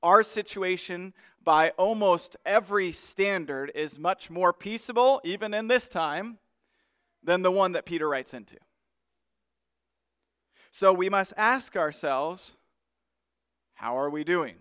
Our 0.03 0.23
situation, 0.23 1.13
by 1.43 1.69
almost 1.71 2.35
every 2.45 2.91
standard, 2.91 3.71
is 3.75 3.99
much 3.99 4.31
more 4.31 4.51
peaceable, 4.51 5.21
even 5.23 5.53
in 5.53 5.67
this 5.67 5.87
time, 5.87 6.39
than 7.23 7.43
the 7.43 7.51
one 7.51 7.73
that 7.73 7.85
Peter 7.85 8.09
writes 8.09 8.33
into. 8.33 8.55
So 10.71 10.91
we 10.93 11.09
must 11.09 11.33
ask 11.37 11.75
ourselves 11.75 12.55
how 13.75 13.97
are 13.97 14.09
we 14.09 14.23
doing? 14.23 14.55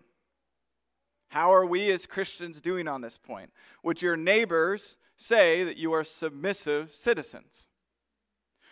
How 1.30 1.52
are 1.52 1.64
we 1.64 1.90
as 1.92 2.06
Christians 2.06 2.60
doing 2.60 2.88
on 2.88 3.00
this 3.00 3.16
point? 3.16 3.52
Would 3.84 4.02
your 4.02 4.16
neighbors 4.16 4.96
say 5.16 5.62
that 5.62 5.76
you 5.76 5.92
are 5.92 6.02
submissive 6.02 6.92
citizens? 6.92 7.68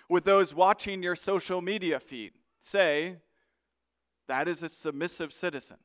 Would 0.08 0.24
those 0.24 0.52
watching 0.52 1.02
your 1.02 1.14
social 1.14 1.62
media 1.62 2.00
feed 2.00 2.32
say, 2.60 3.18
that 4.26 4.48
is 4.48 4.62
a 4.62 4.68
submissive 4.68 5.32
citizen? 5.32 5.78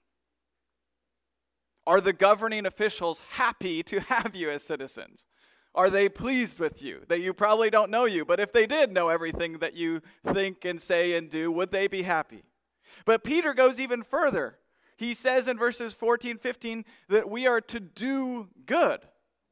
Are 1.86 2.02
the 2.02 2.14
governing 2.14 2.66
officials 2.66 3.22
happy 3.32 3.84
to 3.92 4.00
have 4.00 4.36
you 4.36 4.50
as 4.50 4.64
citizens? 4.64 5.26
Are 5.76 5.92
they 5.92 6.10
pleased 6.10 6.60
with 6.60 6.82
you? 6.82 7.02
That 7.08 7.22
you 7.22 7.34
probably 7.34 7.70
don't 7.70 7.92
know 7.92 8.06
you, 8.06 8.26
but 8.26 8.40
if 8.40 8.52
they 8.52 8.66
did 8.66 8.92
know 8.92 9.10
everything 9.10 9.60
that 9.60 9.76
you 9.76 10.02
think 10.26 10.66
and 10.66 10.82
say 10.82 11.16
and 11.16 11.30
do, 11.30 11.52
would 11.52 11.72
they 11.72 11.88
be 11.88 12.02
happy? 12.04 12.44
But 13.06 13.24
Peter 13.24 13.54
goes 13.54 13.80
even 13.80 14.02
further. 14.02 14.58
He 14.98 15.14
says 15.14 15.48
in 15.48 15.58
verses 15.58 15.94
14, 15.94 16.38
15 16.38 16.86
that 17.10 17.30
we 17.30 17.48
are 17.48 17.62
to 17.62 17.80
do 17.80 18.48
good. 18.66 19.02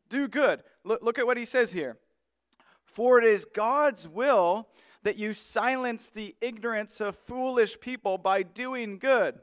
Do 0.09 0.27
good. 0.27 0.63
Look, 0.83 1.01
look 1.01 1.19
at 1.19 1.25
what 1.25 1.37
he 1.37 1.45
says 1.45 1.71
here. 1.71 1.97
For 2.85 3.19
it 3.19 3.25
is 3.25 3.45
God's 3.45 4.07
will 4.07 4.67
that 5.03 5.17
you 5.17 5.33
silence 5.33 6.09
the 6.09 6.35
ignorance 6.41 7.01
of 7.01 7.15
foolish 7.15 7.79
people 7.79 8.17
by 8.17 8.43
doing 8.43 8.99
good. 8.99 9.39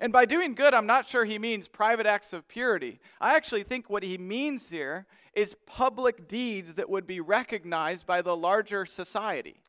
And 0.00 0.12
by 0.12 0.24
doing 0.24 0.54
good, 0.54 0.72
I'm 0.72 0.86
not 0.86 1.06
sure 1.06 1.26
he 1.26 1.38
means 1.38 1.68
private 1.68 2.06
acts 2.06 2.32
of 2.32 2.48
purity. 2.48 3.00
I 3.20 3.36
actually 3.36 3.64
think 3.64 3.90
what 3.90 4.02
he 4.02 4.16
means 4.16 4.70
here 4.70 5.06
is 5.34 5.56
public 5.66 6.26
deeds 6.26 6.74
that 6.74 6.88
would 6.88 7.06
be 7.06 7.20
recognized 7.20 8.06
by 8.06 8.22
the 8.22 8.34
larger 8.34 8.86
society. 8.86 9.60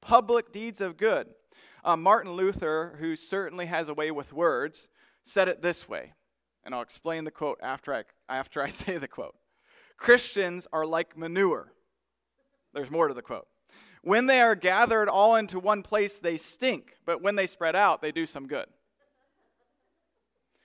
Public 0.00 0.52
deeds 0.52 0.80
of 0.80 0.96
good. 0.96 1.28
Uh, 1.84 1.96
Martin 1.96 2.32
Luther, 2.32 2.96
who 3.00 3.16
certainly 3.16 3.66
has 3.66 3.88
a 3.88 3.94
way 3.94 4.12
with 4.12 4.32
words, 4.32 4.88
said 5.24 5.48
it 5.48 5.62
this 5.62 5.88
way, 5.88 6.14
and 6.64 6.74
I'll 6.74 6.82
explain 6.82 7.24
the 7.24 7.30
quote 7.30 7.58
after 7.62 7.94
I, 7.94 8.04
after 8.28 8.62
I 8.62 8.68
say 8.70 8.98
the 8.98 9.08
quote. 9.08 9.34
Christians 9.96 10.66
are 10.72 10.86
like 10.86 11.16
manure. 11.16 11.72
There's 12.72 12.90
more 12.90 13.08
to 13.08 13.14
the 13.14 13.22
quote. 13.22 13.46
When 14.02 14.26
they 14.26 14.40
are 14.40 14.54
gathered 14.54 15.08
all 15.08 15.36
into 15.36 15.58
one 15.58 15.82
place, 15.82 16.18
they 16.18 16.38
stink, 16.38 16.96
but 17.04 17.20
when 17.20 17.36
they 17.36 17.46
spread 17.46 17.76
out, 17.76 18.00
they 18.00 18.12
do 18.12 18.24
some 18.24 18.46
good. 18.46 18.66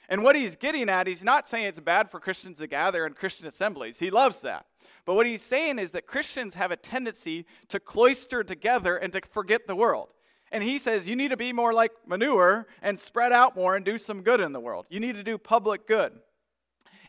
And 0.08 0.24
what 0.24 0.36
he's 0.36 0.56
getting 0.56 0.88
at, 0.88 1.08
he's 1.08 1.24
not 1.24 1.48
saying 1.48 1.66
it's 1.66 1.80
bad 1.80 2.10
for 2.10 2.20
Christians 2.20 2.60
to 2.60 2.68
gather 2.68 3.06
in 3.06 3.14
Christian 3.14 3.48
assemblies. 3.48 4.00
He 4.00 4.12
loves 4.12 4.42
that. 4.42 4.68
But 5.06 5.16
what 5.16 5.26
he's 5.26 5.42
saying 5.42 5.80
is 5.80 5.92
that 5.92 6.08
Christians 6.08 6.54
have 6.54 6.72
a 6.72 6.76
tendency 6.76 7.46
to 7.70 7.80
cloister 7.80 8.44
together 8.44 8.96
and 8.96 9.12
to 9.14 9.22
forget 9.30 9.68
the 9.68 9.76
world. 9.76 10.10
And 10.56 10.64
he 10.64 10.78
says 10.78 11.10
you 11.10 11.18
need 11.18 11.32
to 11.32 11.38
be 11.38 11.52
more 11.52 11.74
like 11.74 11.92
manure 12.08 12.66
and 12.82 12.98
spread 12.98 13.34
out 13.34 13.58
more 13.58 13.76
and 13.76 13.84
do 13.84 13.98
some 13.98 14.22
good 14.22 14.40
in 14.40 14.54
the 14.54 14.60
world. 14.62 14.86
You 14.90 15.02
need 15.02 15.16
to 15.16 15.24
do 15.24 15.38
public 15.38 15.86
good. 15.86 16.14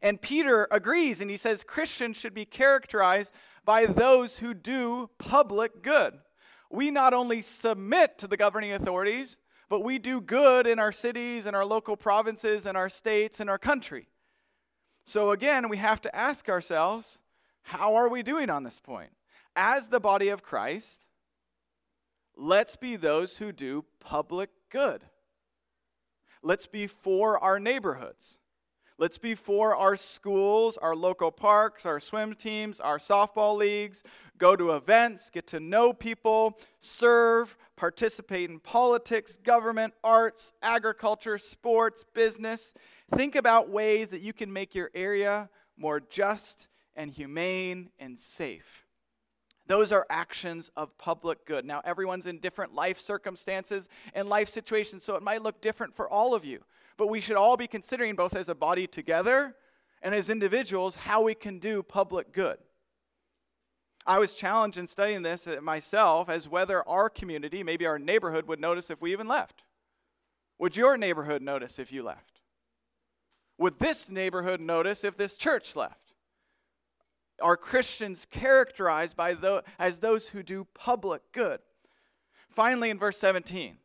And 0.03 0.21
Peter 0.21 0.67
agrees 0.73 1.21
and 1.21 1.31
he 1.31 1.37
says 1.37 1.63
Christians 1.63 2.17
should 2.17 2.35
be 2.35 2.45
characterized 2.45 3.33
by 3.65 3.87
those 3.87 4.39
who 4.39 4.53
do 4.53 5.11
public 5.19 5.81
good. 5.81 6.19
We 6.73 6.91
not 6.91 7.15
only 7.15 7.41
submit 7.41 8.19
to 8.19 8.27
the 8.27 8.37
governing 8.37 8.73
authorities, 8.73 9.39
but 9.69 9.85
we 9.85 10.01
do 10.01 10.21
good 10.21 10.67
in 10.67 10.81
our 10.81 10.91
cities 10.91 11.47
and 11.47 11.55
our 11.55 11.65
local 11.65 11.97
provinces 11.97 12.67
and 12.67 12.77
our 12.77 12.89
states 12.89 13.39
and 13.39 13.49
our 13.49 13.59
country. 13.59 14.09
So 15.05 15.31
again, 15.31 15.69
we 15.69 15.77
have 15.77 16.01
to 16.01 16.17
ask 16.17 16.49
ourselves 16.49 17.21
how 17.63 17.95
are 17.95 18.09
we 18.09 18.25
doing 18.25 18.51
on 18.51 18.65
this 18.65 18.81
point? 18.81 19.11
As 19.55 19.87
the 19.87 20.01
body 20.01 20.31
of 20.31 20.43
Christ, 20.43 21.06
let's 22.37 22.77
be 22.77 22.97
those 22.97 23.39
who 23.39 23.53
do 23.53 23.85
public 24.01 24.51
good. 24.71 25.03
Let's 26.43 26.67
be 26.67 26.87
for 26.87 27.43
our 27.43 27.59
neighborhoods. 27.59 28.39
Let's 28.99 29.19
be 29.19 29.35
for 29.35 29.77
our 29.77 29.95
schools, 29.97 30.79
our 30.79 30.97
local 30.97 31.31
parks, 31.31 31.85
our 31.85 32.01
swim 32.01 32.35
teams, 32.35 32.81
our 32.81 32.97
softball 32.97 33.57
leagues. 33.57 34.03
Go 34.39 34.57
to 34.57 34.73
events, 34.73 35.29
get 35.29 35.47
to 35.49 35.61
know 35.61 35.93
people, 35.93 36.59
serve, 36.81 37.59
participate 37.77 38.49
in 38.49 38.59
politics, 38.59 39.37
government, 39.37 39.93
arts, 40.03 40.55
agriculture, 40.63 41.37
sports, 41.37 42.05
business. 42.15 42.73
Think 43.15 43.37
about 43.37 43.69
ways 43.69 44.09
that 44.09 44.23
you 44.23 44.33
can 44.33 44.51
make 44.51 44.75
your 44.75 44.91
area 44.95 45.51
more 45.77 46.01
just 46.01 46.69
and 46.95 47.11
humane 47.11 47.91
and 47.99 48.19
safe. 48.19 48.86
Those 49.67 49.91
are 49.93 50.07
actions 50.09 50.71
of 50.77 50.97
public 50.99 51.45
good. 51.45 51.65
Now, 51.65 51.83
everyone's 51.85 52.27
in 52.27 52.39
different 52.39 52.75
life 52.75 53.01
circumstances 53.01 53.89
and 54.15 54.29
life 54.29 54.49
situations, 54.49 55.03
so 55.03 55.17
it 55.17 55.23
might 55.23 55.43
look 55.43 55.61
different 55.61 55.95
for 55.95 56.09
all 56.09 56.35
of 56.35 56.45
you. 56.45 56.63
But 56.97 57.09
we 57.09 57.21
should 57.21 57.37
all 57.37 57.57
be 57.57 57.67
considering, 57.67 58.15
both 58.15 58.37
as 58.37 58.49
a 58.49 58.55
body 58.55 58.87
together 58.87 59.57
and 60.03 60.15
as 60.15 60.31
individuals, 60.31 60.95
how 60.95 61.23
we 61.23 61.35
can 61.35 61.59
do 61.59 61.83
public 61.83 62.33
good. 62.33 62.59
I 64.07 64.21
was 64.21 64.35
challenged 64.35 64.79
in 64.79 64.87
studying 64.87 65.23
this 65.23 65.49
myself 65.61 66.29
as 66.29 66.49
whether 66.49 66.89
our 66.89 67.11
community, 67.11 67.65
maybe 67.65 67.87
our 67.87 67.99
neighborhood, 67.99 68.47
would 68.47 68.61
notice 68.61 68.89
if 68.89 69.01
we 69.01 69.13
even 69.13 69.27
left. 69.27 69.65
Would 70.59 70.77
your 70.77 70.97
neighborhood 70.97 71.43
notice 71.43 71.79
if 71.79 71.93
you 71.93 72.05
left? 72.05 72.41
Would 73.59 73.79
this 73.81 74.09
neighborhood 74.09 74.61
notice 74.61 75.03
if 75.03 75.17
this 75.17 75.35
church 75.35 75.75
left? 75.75 76.06
Are 77.43 77.57
Christians 77.57 78.27
characterized 78.31 79.17
by 79.17 79.35
those, 79.35 79.63
as 79.79 79.99
those 79.99 80.29
who 80.29 80.43
do 80.43 80.67
public 80.75 81.23
good? 81.33 81.61
Finally, 82.51 82.91
in 82.91 82.99
verse 82.99 83.19
17, 83.19 83.77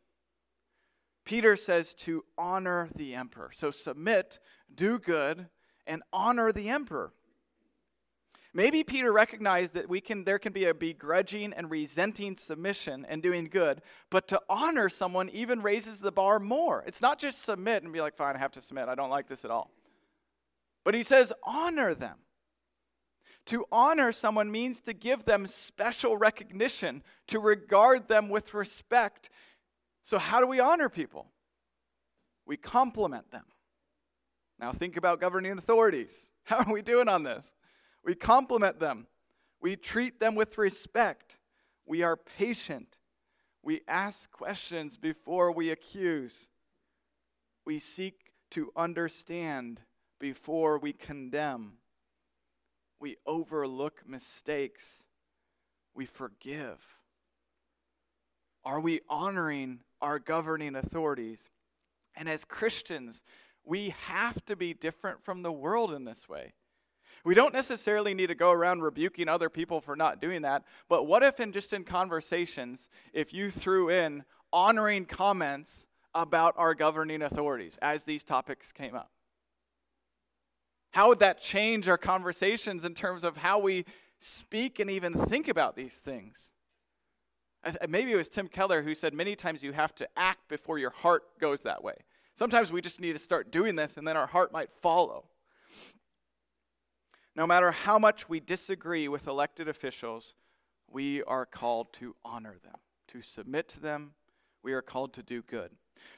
Peter 1.24 1.56
says 1.56 1.94
to 1.94 2.24
honor 2.38 2.88
the 2.94 3.14
emperor. 3.14 3.50
So 3.52 3.70
submit, 3.70 4.38
do 4.74 4.98
good, 4.98 5.48
and 5.86 6.02
honor 6.12 6.52
the 6.52 6.70
emperor. 6.70 7.12
Maybe 8.54 8.84
Peter 8.84 9.10
recognized 9.12 9.72
that 9.74 9.88
we 9.88 10.02
can, 10.02 10.24
there 10.24 10.38
can 10.38 10.52
be 10.52 10.66
a 10.66 10.74
begrudging 10.74 11.54
and 11.54 11.70
resenting 11.70 12.36
submission 12.36 13.06
and 13.08 13.22
doing 13.22 13.46
good, 13.46 13.80
but 14.10 14.28
to 14.28 14.40
honor 14.48 14.90
someone 14.90 15.30
even 15.30 15.62
raises 15.62 16.00
the 16.00 16.12
bar 16.12 16.38
more. 16.38 16.84
It's 16.86 17.00
not 17.00 17.18
just 17.18 17.42
submit 17.42 17.82
and 17.82 17.92
be 17.92 18.02
like, 18.02 18.14
fine, 18.14 18.36
I 18.36 18.38
have 18.38 18.52
to 18.52 18.60
submit. 18.60 18.88
I 18.88 18.94
don't 18.94 19.08
like 19.10 19.26
this 19.26 19.46
at 19.46 19.50
all. 19.50 19.70
But 20.84 20.94
he 20.94 21.02
says, 21.02 21.32
honor 21.44 21.94
them. 21.94 22.18
To 23.46 23.64
honor 23.72 24.12
someone 24.12 24.50
means 24.50 24.80
to 24.82 24.92
give 24.92 25.24
them 25.24 25.46
special 25.46 26.16
recognition, 26.16 27.02
to 27.26 27.40
regard 27.40 28.08
them 28.08 28.28
with 28.28 28.54
respect. 28.54 29.30
So, 30.02 30.18
how 30.18 30.40
do 30.40 30.46
we 30.46 30.60
honor 30.60 30.88
people? 30.88 31.26
We 32.46 32.56
compliment 32.56 33.30
them. 33.30 33.44
Now, 34.58 34.72
think 34.72 34.96
about 34.96 35.20
governing 35.20 35.58
authorities. 35.58 36.30
How 36.44 36.58
are 36.58 36.72
we 36.72 36.82
doing 36.82 37.08
on 37.08 37.22
this? 37.22 37.54
We 38.04 38.14
compliment 38.14 38.78
them. 38.78 39.06
We 39.60 39.76
treat 39.76 40.20
them 40.20 40.34
with 40.34 40.58
respect. 40.58 41.36
We 41.86 42.02
are 42.02 42.16
patient. 42.16 42.98
We 43.62 43.82
ask 43.86 44.30
questions 44.30 44.96
before 44.96 45.52
we 45.52 45.70
accuse. 45.70 46.48
We 47.64 47.78
seek 47.78 48.32
to 48.50 48.72
understand 48.76 49.80
before 50.18 50.78
we 50.78 50.92
condemn 50.92 51.74
we 53.02 53.16
overlook 53.26 54.04
mistakes, 54.06 55.02
we 55.92 56.06
forgive. 56.06 56.78
Are 58.64 58.80
we 58.80 59.00
honoring 59.10 59.80
our 60.00 60.20
governing 60.20 60.76
authorities? 60.76 61.50
And 62.14 62.28
as 62.28 62.44
Christians, 62.44 63.22
we 63.64 63.90
have 64.06 64.44
to 64.44 64.54
be 64.54 64.72
different 64.72 65.24
from 65.24 65.42
the 65.42 65.50
world 65.50 65.92
in 65.92 66.04
this 66.04 66.28
way. 66.28 66.52
We 67.24 67.34
don't 67.34 67.52
necessarily 67.52 68.14
need 68.14 68.28
to 68.28 68.34
go 68.36 68.52
around 68.52 68.82
rebuking 68.82 69.28
other 69.28 69.50
people 69.50 69.80
for 69.80 69.96
not 69.96 70.20
doing 70.20 70.42
that, 70.42 70.62
but 70.88 71.06
what 71.06 71.24
if 71.24 71.40
in 71.40 71.52
just 71.52 71.72
in 71.72 71.84
conversations, 71.84 72.88
if 73.12 73.34
you 73.34 73.50
threw 73.50 73.90
in 73.90 74.24
honoring 74.52 75.06
comments 75.06 75.86
about 76.14 76.54
our 76.56 76.74
governing 76.74 77.22
authorities 77.22 77.78
as 77.82 78.04
these 78.04 78.22
topics 78.22 78.70
came 78.70 78.94
up? 78.94 79.10
How 80.92 81.08
would 81.08 81.18
that 81.20 81.40
change 81.40 81.88
our 81.88 81.98
conversations 81.98 82.84
in 82.84 82.94
terms 82.94 83.24
of 83.24 83.38
how 83.38 83.58
we 83.58 83.84
speak 84.18 84.78
and 84.78 84.90
even 84.90 85.14
think 85.14 85.48
about 85.48 85.74
these 85.74 85.96
things? 85.96 86.52
Maybe 87.88 88.12
it 88.12 88.16
was 88.16 88.28
Tim 88.28 88.48
Keller 88.48 88.82
who 88.82 88.94
said 88.94 89.14
many 89.14 89.34
times 89.34 89.62
you 89.62 89.72
have 89.72 89.94
to 89.96 90.08
act 90.16 90.48
before 90.48 90.78
your 90.78 90.90
heart 90.90 91.38
goes 91.40 91.60
that 91.62 91.82
way. 91.82 91.94
Sometimes 92.34 92.72
we 92.72 92.80
just 92.80 93.00
need 93.00 93.12
to 93.12 93.18
start 93.18 93.50
doing 93.50 93.76
this 93.76 93.96
and 93.96 94.06
then 94.06 94.16
our 94.16 94.26
heart 94.26 94.52
might 94.52 94.70
follow. 94.70 95.24
No 97.34 97.46
matter 97.46 97.70
how 97.70 97.98
much 97.98 98.28
we 98.28 98.40
disagree 98.40 99.08
with 99.08 99.26
elected 99.26 99.68
officials, 99.68 100.34
we 100.90 101.22
are 101.22 101.46
called 101.46 101.92
to 101.94 102.14
honor 102.24 102.56
them, 102.62 102.76
to 103.08 103.22
submit 103.22 103.68
to 103.68 103.80
them. 103.80 104.12
We 104.62 104.74
are 104.74 104.82
called 104.82 105.14
to 105.14 105.22
do 105.22 105.40
good. 105.40 105.70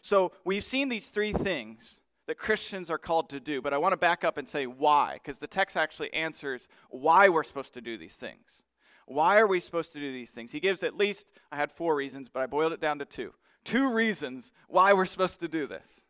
So 0.02 0.32
we've 0.44 0.64
seen 0.64 0.88
these 0.88 1.08
three 1.08 1.32
things 1.32 2.00
that 2.26 2.38
Christians 2.38 2.90
are 2.90 2.98
called 2.98 3.28
to 3.30 3.40
do. 3.40 3.60
But 3.60 3.74
I 3.74 3.78
want 3.78 3.92
to 3.92 3.96
back 3.96 4.24
up 4.24 4.38
and 4.38 4.48
say 4.48 4.66
why, 4.66 5.14
because 5.14 5.38
the 5.38 5.46
text 5.46 5.76
actually 5.76 6.12
answers 6.12 6.68
why 6.88 7.28
we're 7.28 7.44
supposed 7.44 7.74
to 7.74 7.80
do 7.80 7.98
these 7.98 8.16
things. 8.16 8.62
Why 9.06 9.38
are 9.38 9.46
we 9.46 9.60
supposed 9.60 9.92
to 9.92 10.00
do 10.00 10.12
these 10.12 10.30
things? 10.30 10.52
He 10.52 10.60
gives 10.60 10.82
at 10.82 10.96
least, 10.96 11.26
I 11.52 11.56
had 11.56 11.70
four 11.70 11.94
reasons, 11.94 12.28
but 12.28 12.42
I 12.42 12.46
boiled 12.46 12.72
it 12.72 12.80
down 12.80 12.98
to 13.00 13.04
two. 13.04 13.34
Two 13.64 13.92
reasons 13.92 14.52
why 14.68 14.92
we're 14.92 15.04
supposed 15.04 15.40
to 15.40 15.48
do 15.48 15.66
this. 15.66 16.02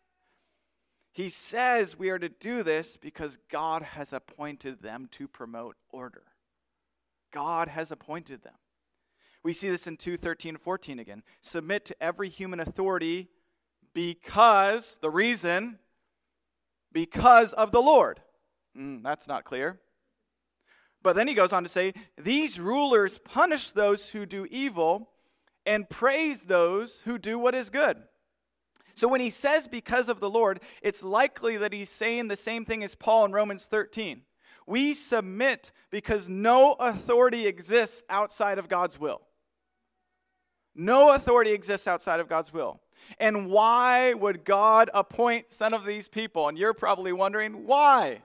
He 1.13 1.29
says 1.29 1.97
we 1.97 2.11
are 2.11 2.19
to 2.19 2.29
do 2.29 2.63
this 2.65 2.97
because 2.97 3.39
God 3.49 3.83
has 3.83 4.13
appointed 4.13 4.83
them 4.83 5.09
to 5.13 5.29
promote 5.29 5.77
order. 5.91 6.25
God 7.33 7.69
has 7.69 7.93
appointed 7.93 8.43
them. 8.43 8.55
We 9.45 9.53
see 9.53 9.69
this 9.69 9.87
in 9.87 9.97
2 9.97 10.17
13 10.17 10.57
14 10.57 10.99
again. 10.99 11.23
Submit 11.41 11.85
to 11.85 12.03
every 12.03 12.29
human 12.29 12.59
authority 12.61 13.29
because, 13.93 14.99
the 15.03 15.11
reason, 15.11 15.79
because 16.95 17.53
of 17.53 17.73
the 17.73 17.83
Lord. 17.83 18.23
Mm, 18.79 19.03
that's 19.03 19.29
not 19.29 19.45
clear. 19.45 19.79
But 21.03 21.17
then 21.17 21.29
he 21.29 21.35
goes 21.35 21.53
on 21.53 21.63
to 21.63 21.69
say, 21.69 21.93
These 22.17 22.59
rulers 22.59 23.19
punish 23.19 23.73
those 23.73 24.09
who 24.11 24.25
do 24.25 24.47
evil 24.51 25.11
and 25.67 25.91
praise 25.91 26.45
those 26.45 27.01
who 27.05 27.19
do 27.19 27.39
what 27.39 27.55
is 27.55 27.69
good. 27.69 27.99
So 28.95 29.09
when 29.09 29.21
he 29.21 29.31
says 29.31 29.67
because 29.67 30.09
of 30.09 30.21
the 30.21 30.31
Lord, 30.31 30.61
it's 30.81 31.03
likely 31.03 31.57
that 31.57 31.73
he's 31.73 31.91
saying 31.91 32.29
the 32.29 32.37
same 32.37 32.65
thing 32.65 32.83
as 32.83 32.95
Paul 32.95 33.25
in 33.27 33.33
Romans 33.33 33.67
13. 33.67 34.23
We 34.67 34.95
submit 34.95 35.73
because 35.91 36.29
no 36.29 36.73
authority 36.75 37.47
exists 37.47 38.03
outside 38.09 38.59
of 38.59 38.69
God's 38.69 38.99
will. 38.99 39.21
No 40.75 41.13
authority 41.13 41.53
exists 41.53 41.87
outside 41.87 42.21
of 42.21 42.29
God's 42.29 42.53
will. 42.53 42.81
And 43.19 43.51
why 43.51 44.15
would 44.15 44.45
God 44.45 44.91
appoint 44.95 45.53
some 45.53 45.75
of 45.75 45.85
these 45.85 46.09
people? 46.09 46.49
And 46.49 46.59
you're 46.59 46.75
probably 46.75 47.13
wondering, 47.13 47.67
why? 47.67 48.23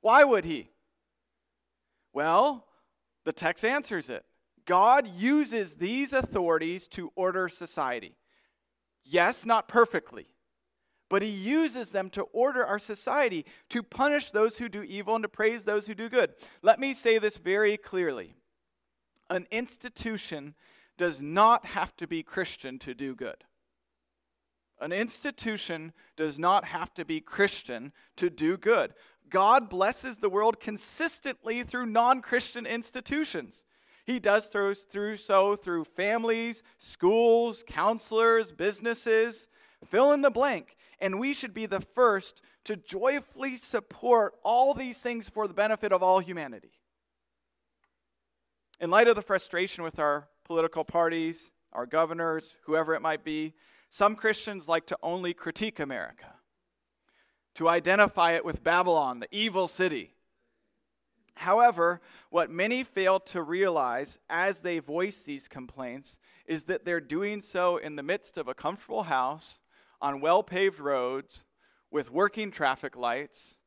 Why 0.00 0.24
would 0.24 0.44
he? 0.44 0.70
Well, 2.12 2.66
the 3.24 3.32
text 3.32 3.64
answers 3.64 4.08
it. 4.08 4.24
God 4.66 5.06
uses 5.08 5.74
these 5.74 6.12
authorities 6.12 6.86
to 6.88 7.12
order 7.16 7.48
society. 7.48 8.16
Yes, 9.04 9.44
not 9.44 9.68
perfectly, 9.68 10.28
but 11.10 11.20
he 11.20 11.28
uses 11.28 11.90
them 11.90 12.08
to 12.10 12.22
order 12.32 12.64
our 12.64 12.78
society, 12.78 13.44
to 13.68 13.82
punish 13.82 14.30
those 14.30 14.58
who 14.58 14.68
do 14.68 14.82
evil 14.82 15.14
and 15.14 15.22
to 15.22 15.28
praise 15.28 15.64
those 15.64 15.86
who 15.86 15.94
do 15.94 16.08
good. 16.08 16.32
Let 16.62 16.80
me 16.80 16.94
say 16.94 17.18
this 17.18 17.36
very 17.36 17.76
clearly 17.76 18.34
an 19.30 19.46
institution 19.50 20.54
does 20.96 21.20
not 21.20 21.66
have 21.66 21.96
to 21.96 22.06
be 22.06 22.22
Christian 22.22 22.78
to 22.80 22.94
do 22.94 23.14
good. 23.14 23.44
An 24.80 24.92
institution 24.92 25.92
does 26.16 26.38
not 26.38 26.64
have 26.66 26.92
to 26.94 27.04
be 27.04 27.20
Christian 27.20 27.92
to 28.16 28.28
do 28.28 28.56
good. 28.56 28.94
God 29.30 29.68
blesses 29.68 30.18
the 30.18 30.28
world 30.28 30.60
consistently 30.60 31.62
through 31.62 31.86
non 31.86 32.20
Christian 32.20 32.66
institutions. 32.66 33.64
He 34.04 34.18
does 34.18 34.48
through, 34.48 34.74
through 34.74 35.16
so 35.16 35.56
through 35.56 35.84
families, 35.84 36.62
schools, 36.78 37.64
counselors, 37.66 38.52
businesses, 38.52 39.48
fill 39.88 40.12
in 40.12 40.20
the 40.20 40.30
blank. 40.30 40.76
And 41.00 41.18
we 41.18 41.32
should 41.32 41.54
be 41.54 41.66
the 41.66 41.80
first 41.80 42.42
to 42.64 42.76
joyfully 42.76 43.56
support 43.56 44.34
all 44.42 44.74
these 44.74 44.98
things 44.98 45.28
for 45.28 45.48
the 45.48 45.54
benefit 45.54 45.92
of 45.92 46.02
all 46.02 46.20
humanity. 46.20 46.72
In 48.80 48.90
light 48.90 49.08
of 49.08 49.16
the 49.16 49.22
frustration 49.22 49.84
with 49.84 49.98
our 49.98 50.28
political 50.44 50.84
parties, 50.84 51.50
our 51.72 51.86
governors, 51.86 52.56
whoever 52.66 52.94
it 52.94 53.02
might 53.02 53.24
be, 53.24 53.54
some 53.94 54.16
Christians 54.16 54.66
like 54.66 54.86
to 54.86 54.98
only 55.04 55.32
critique 55.32 55.78
America, 55.78 56.34
to 57.54 57.68
identify 57.68 58.32
it 58.32 58.44
with 58.44 58.64
Babylon, 58.64 59.20
the 59.20 59.28
evil 59.30 59.68
city. 59.68 60.14
However, 61.36 62.00
what 62.28 62.50
many 62.50 62.82
fail 62.82 63.20
to 63.20 63.40
realize 63.40 64.18
as 64.28 64.58
they 64.58 64.80
voice 64.80 65.22
these 65.22 65.46
complaints 65.46 66.18
is 66.44 66.64
that 66.64 66.84
they're 66.84 67.00
doing 67.00 67.40
so 67.40 67.76
in 67.76 67.94
the 67.94 68.02
midst 68.02 68.36
of 68.36 68.48
a 68.48 68.54
comfortable 68.54 69.04
house 69.04 69.60
on 70.02 70.20
well 70.20 70.42
paved 70.42 70.80
roads 70.80 71.44
with 71.88 72.10
working 72.10 72.50
traffic 72.50 72.96
lights 72.96 73.58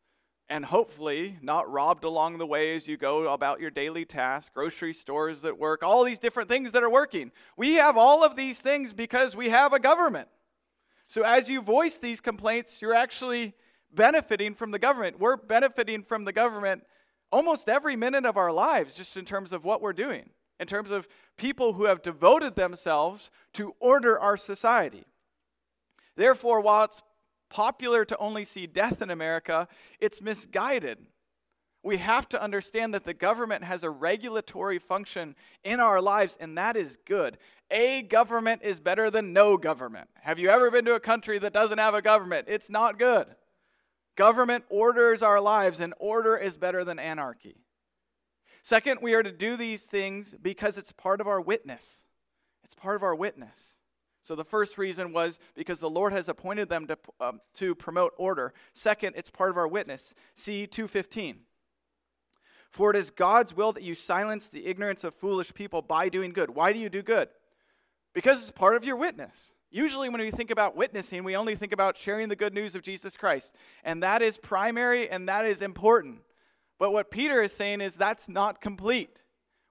and 0.49 0.65
hopefully 0.65 1.37
not 1.41 1.69
robbed 1.71 2.03
along 2.03 2.37
the 2.37 2.45
way 2.45 2.75
as 2.75 2.87
you 2.87 2.97
go 2.97 3.33
about 3.33 3.59
your 3.59 3.69
daily 3.69 4.05
tasks, 4.05 4.49
grocery 4.53 4.93
stores 4.93 5.41
that 5.41 5.59
work, 5.59 5.83
all 5.83 6.03
these 6.03 6.19
different 6.19 6.49
things 6.49 6.71
that 6.71 6.83
are 6.83 6.89
working. 6.89 7.31
We 7.57 7.75
have 7.75 7.97
all 7.97 8.23
of 8.23 8.35
these 8.35 8.61
things 8.61 8.93
because 8.93 9.35
we 9.35 9.49
have 9.49 9.73
a 9.73 9.79
government. 9.79 10.29
So 11.07 11.23
as 11.23 11.49
you 11.49 11.61
voice 11.61 11.97
these 11.97 12.21
complaints, 12.21 12.81
you're 12.81 12.93
actually 12.93 13.53
benefiting 13.93 14.55
from 14.55 14.71
the 14.71 14.79
government. 14.79 15.19
We're 15.19 15.37
benefiting 15.37 16.03
from 16.03 16.25
the 16.25 16.33
government 16.33 16.83
almost 17.31 17.67
every 17.67 17.95
minute 17.95 18.25
of 18.25 18.37
our 18.37 18.51
lives, 18.51 18.93
just 18.93 19.17
in 19.17 19.25
terms 19.25 19.51
of 19.51 19.65
what 19.65 19.81
we're 19.81 19.93
doing, 19.93 20.29
in 20.59 20.67
terms 20.67 20.91
of 20.91 21.07
people 21.37 21.73
who 21.73 21.85
have 21.85 22.01
devoted 22.01 22.55
themselves 22.55 23.29
to 23.53 23.75
order 23.79 24.17
our 24.19 24.37
society. 24.37 25.05
Therefore, 26.15 26.61
while 26.61 26.85
it's 26.85 27.01
popular 27.49 28.05
to 28.05 28.17
only 28.17 28.45
see 28.45 28.67
death 28.67 29.01
in 29.01 29.09
America, 29.09 29.67
it's 29.99 30.21
misguided. 30.21 30.99
We 31.83 31.97
have 31.97 32.27
to 32.29 32.41
understand 32.41 32.93
that 32.93 33.05
the 33.05 33.13
government 33.13 33.63
has 33.63 33.83
a 33.83 33.89
regulatory 33.89 34.79
function 34.79 35.35
in 35.63 35.79
our 35.79 36.01
lives, 36.01 36.37
and 36.39 36.57
that 36.57 36.75
is 36.75 36.97
good. 37.05 37.37
A 37.71 38.01
government 38.01 38.61
is 38.63 38.79
better 38.79 39.09
than 39.09 39.31
no 39.31 39.57
government. 39.57 40.09
Have 40.21 40.39
you 40.39 40.49
ever 40.49 40.69
been 40.69 40.85
to 40.85 40.95
a 40.95 40.99
country 40.99 41.39
that 41.39 41.53
doesn't 41.53 41.77
have 41.77 41.93
a 41.93 42.01
government? 42.01 42.47
It's 42.49 42.69
not 42.69 42.99
good. 42.99 43.27
Government 44.17 44.65
orders 44.69 45.21
our 45.23 45.39
lives, 45.39 45.79
and 45.79 45.93
order 45.99 46.35
is 46.35 46.57
better 46.57 46.83
than 46.83 46.99
anarchy. 46.99 47.55
Second, 48.63 48.99
we 49.01 49.13
are 49.13 49.23
to 49.23 49.31
do 49.31 49.55
these 49.55 49.85
things 49.85 50.35
because 50.41 50.77
it's 50.77 50.91
part 50.91 51.21
of 51.21 51.27
our 51.27 51.39
witness. 51.39 52.05
It's 52.65 52.75
part 52.75 52.97
of 52.97 53.03
our 53.03 53.15
witness. 53.15 53.76
So 54.27 54.35
the 54.35 54.43
first 54.43 54.77
reason 54.77 55.13
was 55.13 55.39
because 55.55 55.79
the 55.79 55.89
Lord 55.89 56.11
has 56.11 56.27
appointed 56.27 56.67
them 56.67 56.85
to, 56.87 56.97
um, 57.21 57.39
to 57.53 57.73
promote 57.73 58.11
order. 58.17 58.53
Second, 58.73 59.13
it's 59.15 59.29
part 59.29 59.49
of 59.49 59.55
our 59.55 59.69
witness. 59.69 60.13
See 60.35 60.67
215. 60.67 61.43
For 62.69 62.89
it 62.89 62.97
is 62.97 63.09
God's 63.09 63.55
will 63.55 63.71
that 63.71 63.83
you 63.83 63.95
silence 63.95 64.49
the 64.49 64.65
ignorance 64.65 65.05
of 65.05 65.13
foolish 65.13 65.53
people 65.53 65.81
by 65.81 66.09
doing 66.09 66.33
good. 66.33 66.49
Why 66.49 66.73
do 66.73 66.79
you 66.79 66.89
do 66.89 67.01
good? 67.01 67.29
Because 68.13 68.41
it's 68.41 68.51
part 68.51 68.75
of 68.75 68.83
your 68.83 68.97
witness. 68.97 69.53
Usually, 69.71 70.09
when 70.09 70.19
we 70.19 70.31
think 70.31 70.51
about 70.51 70.75
witnessing, 70.75 71.23
we 71.23 71.37
only 71.37 71.55
think 71.55 71.71
about 71.71 71.95
sharing 71.95 72.27
the 72.27 72.35
good 72.35 72.53
news 72.53 72.75
of 72.75 72.81
Jesus 72.81 73.15
Christ. 73.15 73.55
And 73.85 74.03
that 74.03 74.21
is 74.21 74.37
primary 74.37 75.09
and 75.09 75.29
that 75.29 75.45
is 75.45 75.61
important. 75.61 76.19
But 76.77 76.91
what 76.91 77.11
Peter 77.11 77.41
is 77.41 77.53
saying 77.53 77.79
is 77.79 77.95
that's 77.95 78.27
not 78.27 78.59
complete. 78.59 79.21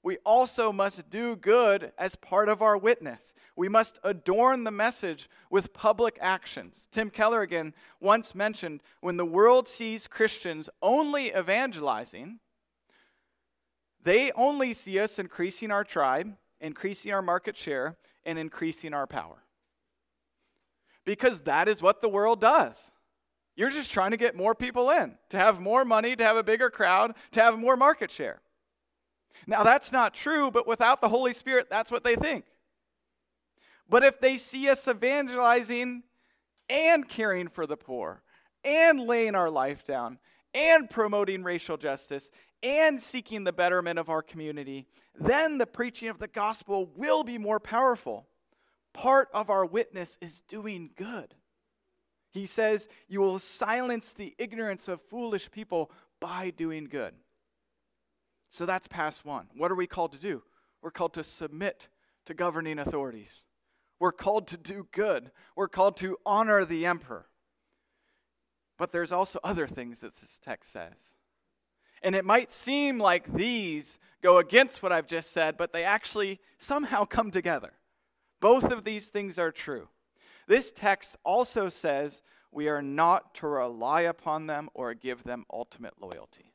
We 0.07 0.19
also 0.19 0.71
must 0.71 1.11
do 1.11 1.35
good 1.35 1.91
as 1.99 2.15
part 2.15 2.49
of 2.49 2.63
our 2.63 2.79
witness. 2.79 3.35
We 3.57 3.69
must 3.69 3.99
adorn 4.05 4.63
the 4.63 4.71
message 4.71 5.29
with 5.51 5.75
public 5.75 6.17
actions. 6.21 6.87
Tim 6.93 7.11
Keller 7.11 7.43
again 7.43 7.75
once 7.99 8.33
mentioned 8.33 8.85
when 9.01 9.17
the 9.17 9.25
world 9.25 9.67
sees 9.67 10.07
Christians 10.07 10.71
only 10.81 11.37
evangelizing, 11.37 12.39
they 14.01 14.31
only 14.37 14.75
see 14.75 15.01
us 15.01 15.19
increasing 15.19 15.73
our 15.73 15.83
tribe, 15.83 16.37
increasing 16.61 17.13
our 17.13 17.21
market 17.21 17.57
share, 17.57 17.97
and 18.25 18.39
increasing 18.39 18.95
our 18.95 19.09
power 19.09 19.43
because 21.05 21.41
that 21.41 21.67
is 21.67 21.83
what 21.83 22.01
the 22.01 22.09
world 22.09 22.41
does. 22.41 22.93
You're 23.57 23.71
just 23.71 23.91
trying 23.91 24.13
to 24.13 24.17
get 24.17 24.37
more 24.37 24.55
people 24.55 24.89
in, 24.89 25.19
to 25.31 25.37
have 25.37 25.59
more 25.59 25.85
money, 25.85 26.15
to 26.15 26.23
have 26.23 26.37
a 26.37 26.45
bigger 26.45 26.71
crowd, 26.71 27.17
to 27.33 27.43
have 27.43 27.59
more 27.59 27.77
market 27.77 28.13
share. 28.13 28.41
Now, 29.47 29.63
that's 29.63 29.93
not 29.93 30.15
true, 30.15 30.51
but 30.51 30.67
without 30.67 31.01
the 31.01 31.09
Holy 31.09 31.33
Spirit, 31.33 31.69
that's 31.71 31.91
what 31.91 32.05
they 32.05 32.17
think. 32.17 32.45
But 33.89 34.03
if 34.03 34.21
they 34.21 34.37
see 34.37 34.69
us 34.69 34.87
evangelizing 34.89 36.03
and 36.69 37.09
caring 37.09 37.49
for 37.49 37.67
the 37.67 37.77
poor, 37.77 38.23
and 38.65 39.01
laying 39.01 39.35
our 39.37 39.51
life 39.51 39.85
down, 39.85 40.19
and 40.53 40.91
promoting 40.91 41.45
racial 41.45 41.77
justice, 41.77 42.31
and 42.63 43.01
seeking 43.01 43.45
the 43.45 43.53
betterment 43.53 43.99
of 43.99 44.09
our 44.09 44.23
community, 44.23 44.87
then 45.19 45.59
the 45.59 45.67
preaching 45.67 46.09
of 46.09 46.19
the 46.19 46.27
gospel 46.27 46.91
will 46.97 47.23
be 47.23 47.39
more 47.39 47.61
powerful 47.61 48.27
part 48.97 49.29
of 49.35 49.51
our 49.51 49.65
witness 49.65 50.17
is 50.21 50.41
doing 50.49 50.91
good. 50.97 51.35
He 52.31 52.47
says, 52.47 52.89
You 53.09 53.21
will 53.21 53.39
silence 53.39 54.13
the 54.13 54.35
ignorance 54.39 54.89
of 54.89 55.03
foolish 55.03 55.51
people 55.51 55.93
by 56.19 56.51
doing 56.51 56.85
good. 56.85 57.15
So 58.51 58.67
that's 58.67 58.89
pass 58.89 59.25
one. 59.25 59.49
What 59.57 59.71
are 59.71 59.77
we 59.77 59.87
called 59.87 60.13
to 60.13 60.19
do? 60.19 60.43
We're 60.83 60.91
called 60.91 61.15
to 61.15 61.25
submit 61.25 61.89
to 62.27 62.35
governing 62.35 62.79
authorities. 62.79 63.45
We're 63.99 64.13
called 64.13 64.47
to 64.49 64.57
do 64.57 64.89
good. 64.93 65.31
We're 65.57 65.69
called 65.69 65.97
to 65.99 66.19
honor 66.27 66.65
the 66.65 66.87
emperor. 66.87 67.27
But 68.79 68.93
there's 68.93 69.13
also 69.13 69.41
other 69.43 69.67
things 69.67 70.01
that 70.01 70.15
this 70.15 70.39
text 70.39 70.71
says. 70.71 71.15
And 72.03 72.15
it 72.15 72.25
might 72.25 72.53
seem 72.53 72.99
like 72.99 73.33
these 73.33 73.99
go 74.23 74.39
against 74.39 74.83
what 74.83 74.93
I've 74.93 75.07
just 75.07 75.33
said, 75.33 75.57
but 75.57 75.73
they 75.73 75.83
actually 75.83 76.41
somehow 76.59 77.05
come 77.05 77.31
together. 77.31 77.73
Both 78.41 78.71
of 78.71 78.85
these 78.85 79.09
things 79.09 79.39
are 79.39 79.51
true. 79.51 79.89
This 80.47 80.71
text 80.71 81.17
also 81.25 81.69
says 81.69 82.23
we 82.53 82.69
are 82.69 82.83
not 82.83 83.35
to 83.37 83.49
rely 83.49 84.03
upon 84.03 84.47
them 84.47 84.69
or 84.75 84.95
give 84.95 85.25
them 85.25 85.45
ultimate 85.51 85.95
loyalty. 86.01 86.53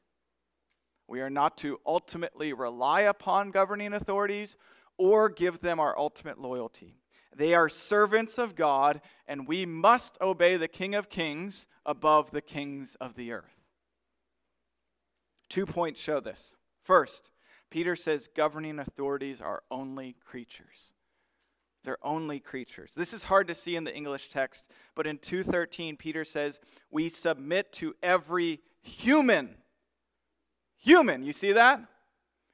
We 1.11 1.19
are 1.19 1.29
not 1.29 1.57
to 1.57 1.81
ultimately 1.85 2.53
rely 2.53 3.01
upon 3.01 3.51
governing 3.51 3.91
authorities 3.91 4.55
or 4.97 5.27
give 5.27 5.59
them 5.59 5.77
our 5.77 5.97
ultimate 5.99 6.39
loyalty. 6.39 7.01
They 7.35 7.53
are 7.53 7.67
servants 7.67 8.37
of 8.37 8.55
God, 8.55 9.01
and 9.27 9.45
we 9.45 9.65
must 9.65 10.17
obey 10.21 10.55
the 10.55 10.69
King 10.69 10.95
of 10.95 11.09
Kings 11.09 11.67
above 11.85 12.31
the 12.31 12.39
kings 12.39 12.95
of 12.95 13.15
the 13.15 13.33
earth. 13.33 13.59
Two 15.49 15.65
points 15.65 15.99
show 15.99 16.21
this. 16.21 16.55
First, 16.81 17.29
Peter 17.69 17.97
says 17.97 18.29
governing 18.33 18.79
authorities 18.79 19.41
are 19.41 19.63
only 19.69 20.15
creatures. 20.25 20.93
They're 21.83 21.97
only 22.03 22.39
creatures. 22.39 22.93
This 22.95 23.11
is 23.11 23.23
hard 23.23 23.49
to 23.49 23.55
see 23.55 23.75
in 23.75 23.83
the 23.83 23.93
English 23.93 24.29
text, 24.29 24.71
but 24.95 25.05
in 25.05 25.17
2:13 25.17 25.97
Peter 25.97 26.23
says, 26.23 26.61
"We 26.89 27.09
submit 27.09 27.73
to 27.73 27.95
every 28.01 28.61
human." 28.81 29.60
Human, 30.81 31.23
you 31.23 31.33
see 31.33 31.53
that? 31.53 31.81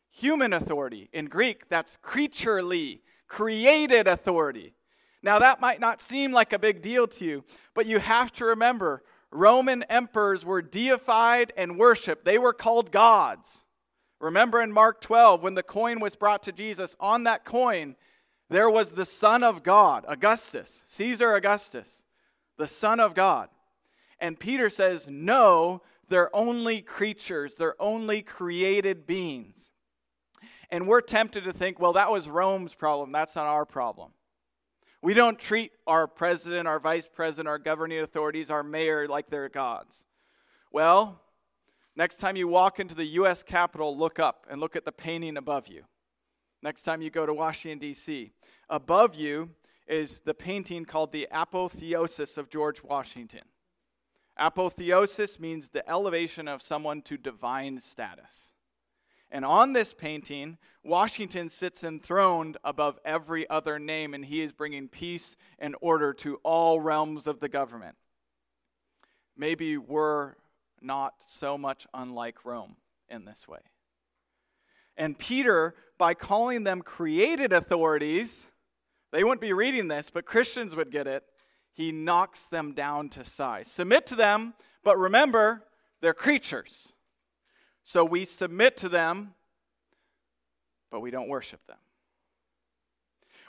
human 0.09 0.53
authority. 0.53 1.09
In 1.13 1.25
Greek, 1.25 1.69
that's 1.69 1.97
creaturely, 2.01 3.01
created 3.27 4.07
authority. 4.07 4.73
Now, 5.21 5.39
that 5.39 5.61
might 5.61 5.79
not 5.79 6.01
seem 6.01 6.31
like 6.31 6.53
a 6.53 6.59
big 6.59 6.81
deal 6.81 7.07
to 7.07 7.25
you, 7.25 7.43
but 7.73 7.85
you 7.85 7.99
have 7.99 8.31
to 8.33 8.45
remember 8.45 9.03
Roman 9.31 9.83
emperors 9.83 10.45
were 10.45 10.61
deified 10.61 11.51
and 11.57 11.77
worshiped, 11.77 12.25
they 12.25 12.37
were 12.37 12.53
called 12.53 12.91
gods. 12.91 13.63
Remember 14.19 14.61
in 14.61 14.71
Mark 14.71 15.01
12, 15.01 15.43
when 15.43 15.53
the 15.53 15.61
coin 15.63 15.99
was 15.99 16.15
brought 16.15 16.41
to 16.43 16.51
Jesus, 16.51 16.95
on 16.99 17.23
that 17.25 17.45
coin, 17.45 17.95
there 18.49 18.69
was 18.69 18.93
the 18.93 19.05
Son 19.05 19.43
of 19.43 19.61
God, 19.61 20.05
Augustus, 20.07 20.81
Caesar 20.85 21.35
Augustus, 21.35 22.03
the 22.57 22.67
Son 22.67 22.99
of 22.99 23.13
God. 23.13 23.49
And 24.19 24.39
Peter 24.39 24.69
says, 24.69 25.07
No, 25.07 25.83
they're 26.09 26.35
only 26.35 26.81
creatures, 26.81 27.55
they're 27.55 27.81
only 27.81 28.21
created 28.21 29.05
beings. 29.05 29.71
And 30.69 30.87
we're 30.87 31.01
tempted 31.01 31.43
to 31.45 31.53
think, 31.53 31.79
well, 31.79 31.93
that 31.93 32.11
was 32.11 32.27
Rome's 32.27 32.73
problem, 32.73 33.11
that's 33.11 33.35
not 33.35 33.45
our 33.45 33.65
problem. 33.65 34.11
We 35.01 35.13
don't 35.13 35.37
treat 35.37 35.71
our 35.85 36.07
president, 36.07 36.67
our 36.67 36.79
vice 36.79 37.07
president, 37.07 37.47
our 37.47 37.59
governing 37.59 37.99
authorities, 37.99 38.49
our 38.49 38.63
mayor 38.63 39.07
like 39.07 39.29
they're 39.29 39.47
gods. 39.47 40.07
Well, 40.71 41.21
next 41.95 42.17
time 42.19 42.35
you 42.35 42.47
walk 42.47 42.79
into 42.79 42.95
the 42.95 43.05
U.S. 43.05 43.43
Capitol, 43.43 43.95
look 43.95 44.19
up 44.19 44.47
and 44.49 44.59
look 44.59 44.75
at 44.75 44.85
the 44.85 44.91
painting 44.91 45.37
above 45.37 45.67
you. 45.67 45.83
Next 46.63 46.83
time 46.83 47.01
you 47.01 47.09
go 47.09 47.25
to 47.25 47.33
Washington, 47.33 47.79
D.C., 47.79 48.31
above 48.69 49.15
you 49.15 49.51
is 49.87 50.21
the 50.21 50.33
painting 50.33 50.83
called 50.83 51.11
the 51.11 51.27
Apotheosis 51.31 52.37
of 52.37 52.49
George 52.49 52.83
Washington. 52.83 53.43
Apotheosis 54.37 55.39
means 55.39 55.69
the 55.69 55.87
elevation 55.89 56.47
of 56.47 56.61
someone 56.61 57.01
to 57.03 57.17
divine 57.17 57.79
status. 57.79 58.51
And 59.29 59.43
on 59.43 59.73
this 59.73 59.93
painting, 59.93 60.57
Washington 60.83 61.49
sits 61.49 61.83
enthroned 61.83 62.57
above 62.63 62.99
every 63.03 63.49
other 63.49 63.77
name, 63.77 64.13
and 64.13 64.23
he 64.25 64.41
is 64.41 64.53
bringing 64.53 64.87
peace 64.87 65.35
and 65.59 65.75
order 65.81 66.13
to 66.13 66.39
all 66.43 66.79
realms 66.79 67.27
of 67.27 67.39
the 67.39 67.49
government. 67.49 67.97
Maybe 69.35 69.77
we're 69.77 70.35
not 70.81 71.15
so 71.27 71.57
much 71.57 71.85
unlike 71.93 72.45
Rome 72.45 72.77
in 73.09 73.25
this 73.25 73.47
way. 73.47 73.59
And 74.95 75.17
Peter, 75.17 75.75
by 75.97 76.13
calling 76.13 76.63
them 76.63 76.81
created 76.81 77.53
authorities, 77.53 78.47
they 79.11 79.23
wouldn't 79.23 79.41
be 79.41 79.53
reading 79.53 79.87
this, 79.87 80.09
but 80.09 80.25
Christians 80.25 80.75
would 80.75 80.91
get 80.91 81.05
it. 81.05 81.23
He 81.77 81.91
knocks 81.91 82.47
them 82.47 82.73
down 82.73 83.09
to 83.09 83.23
size. 83.23 83.67
Submit 83.67 84.07
to 84.07 84.15
them, 84.15 84.55
but 84.83 84.97
remember, 84.97 85.63
they're 86.01 86.15
creatures. 86.15 86.93
So 87.83 88.03
we 88.03 88.25
submit 88.25 88.77
to 88.77 88.89
them, 88.89 89.35
but 90.89 91.01
we 91.01 91.11
don't 91.11 91.29
worship 91.29 91.59
them. 91.67 91.77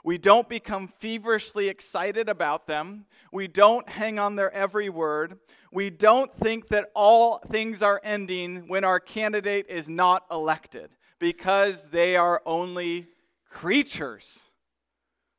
We 0.05 0.19
don't 0.19 0.47
become 0.47 0.89
feverishly 0.89 1.69
excited 1.69 2.29
about 2.29 2.67
them. 2.67 3.07
We 3.33 3.49
don't 3.49 3.89
hang 3.89 4.19
on 4.19 4.37
their 4.37 4.53
every 4.53 4.91
word. 4.91 5.39
We 5.73 5.89
don't 5.89 6.33
think 6.35 6.69
that 6.69 6.91
all 6.95 7.39
things 7.39 7.83
are 7.83 7.99
ending 8.05 8.69
when 8.69 8.85
our 8.85 9.01
candidate 9.01 9.71
is 9.71 9.89
not 9.89 10.27
elected 10.31 10.91
because 11.19 11.89
they 11.89 12.15
are 12.15 12.43
only 12.45 13.07
creatures. 13.49 14.45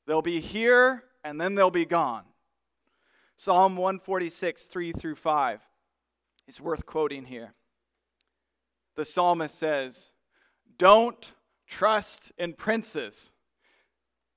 They'll 0.08 0.24
be 0.24 0.40
here 0.40 1.04
and 1.24 1.40
then 1.40 1.54
they'll 1.54 1.70
be 1.70 1.86
gone. 1.86 2.24
Psalm 3.40 3.76
146, 3.76 4.66
3 4.66 4.92
through 4.92 5.16
5 5.16 5.62
is 6.48 6.62
worth 6.62 6.86
quoting 6.86 7.26
here 7.26 7.56
the 9.00 9.06
psalmist 9.06 9.58
says, 9.58 10.12
Don't 10.78 11.32
trust 11.66 12.34
in 12.38 12.54
princes. 12.54 13.32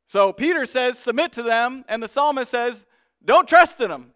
So 0.07 0.33
Peter 0.33 0.65
says, 0.67 1.01
Submit 1.01 1.33
to 1.33 1.43
them, 1.43 1.85
and 1.89 2.01
the 2.01 2.07
psalmist 2.07 2.53
says, 2.53 2.87
Don't 3.25 3.49
trust 3.49 3.81
in 3.81 3.91
them. 3.91 4.13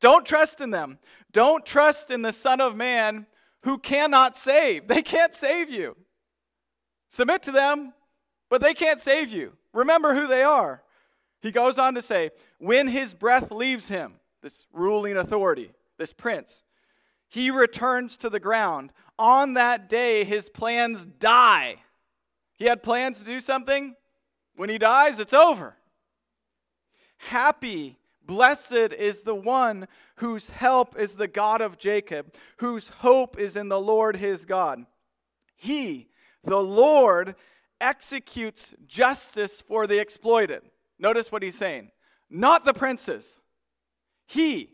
Don't 0.00 0.24
trust 0.24 0.60
in 0.60 0.70
them. 0.70 1.00
Don't 1.32 1.66
trust 1.66 2.12
in 2.12 2.22
the 2.22 2.32
Son 2.32 2.60
of 2.60 2.76
Man 2.76 3.26
who 3.64 3.78
cannot 3.78 4.36
save. 4.36 4.86
They 4.86 5.02
can't 5.02 5.34
save 5.34 5.68
you. 5.68 5.96
Submit 7.08 7.42
to 7.42 7.52
them, 7.52 7.94
but 8.48 8.62
they 8.62 8.74
can't 8.74 9.00
save 9.00 9.30
you. 9.30 9.54
Remember 9.72 10.14
who 10.14 10.28
they 10.28 10.44
are. 10.44 10.81
He 11.42 11.50
goes 11.50 11.78
on 11.78 11.94
to 11.94 12.02
say, 12.02 12.30
When 12.58 12.88
his 12.88 13.14
breath 13.14 13.50
leaves 13.50 13.88
him, 13.88 14.14
this 14.42 14.66
ruling 14.72 15.16
authority, 15.16 15.72
this 15.98 16.12
prince, 16.12 16.64
he 17.28 17.50
returns 17.50 18.16
to 18.18 18.30
the 18.30 18.40
ground. 18.40 18.92
On 19.18 19.54
that 19.54 19.88
day, 19.88 20.24
his 20.24 20.48
plans 20.48 21.04
die. 21.04 21.76
He 22.58 22.66
had 22.66 22.82
plans 22.82 23.18
to 23.18 23.24
do 23.24 23.40
something. 23.40 23.96
When 24.54 24.70
he 24.70 24.78
dies, 24.78 25.18
it's 25.18 25.34
over. 25.34 25.76
Happy, 27.16 27.98
blessed 28.24 28.92
is 28.96 29.22
the 29.22 29.34
one 29.34 29.88
whose 30.16 30.50
help 30.50 30.96
is 30.98 31.16
the 31.16 31.28
God 31.28 31.60
of 31.60 31.78
Jacob, 31.78 32.34
whose 32.58 32.88
hope 32.88 33.38
is 33.38 33.56
in 33.56 33.68
the 33.68 33.80
Lord 33.80 34.16
his 34.16 34.44
God. 34.44 34.84
He, 35.56 36.08
the 36.44 36.60
Lord, 36.60 37.34
executes 37.80 38.74
justice 38.86 39.60
for 39.60 39.86
the 39.86 39.98
exploited. 39.98 40.62
Notice 41.02 41.30
what 41.30 41.42
he's 41.42 41.58
saying. 41.58 41.90
Not 42.30 42.64
the 42.64 42.72
princes. 42.72 43.40
He, 44.26 44.70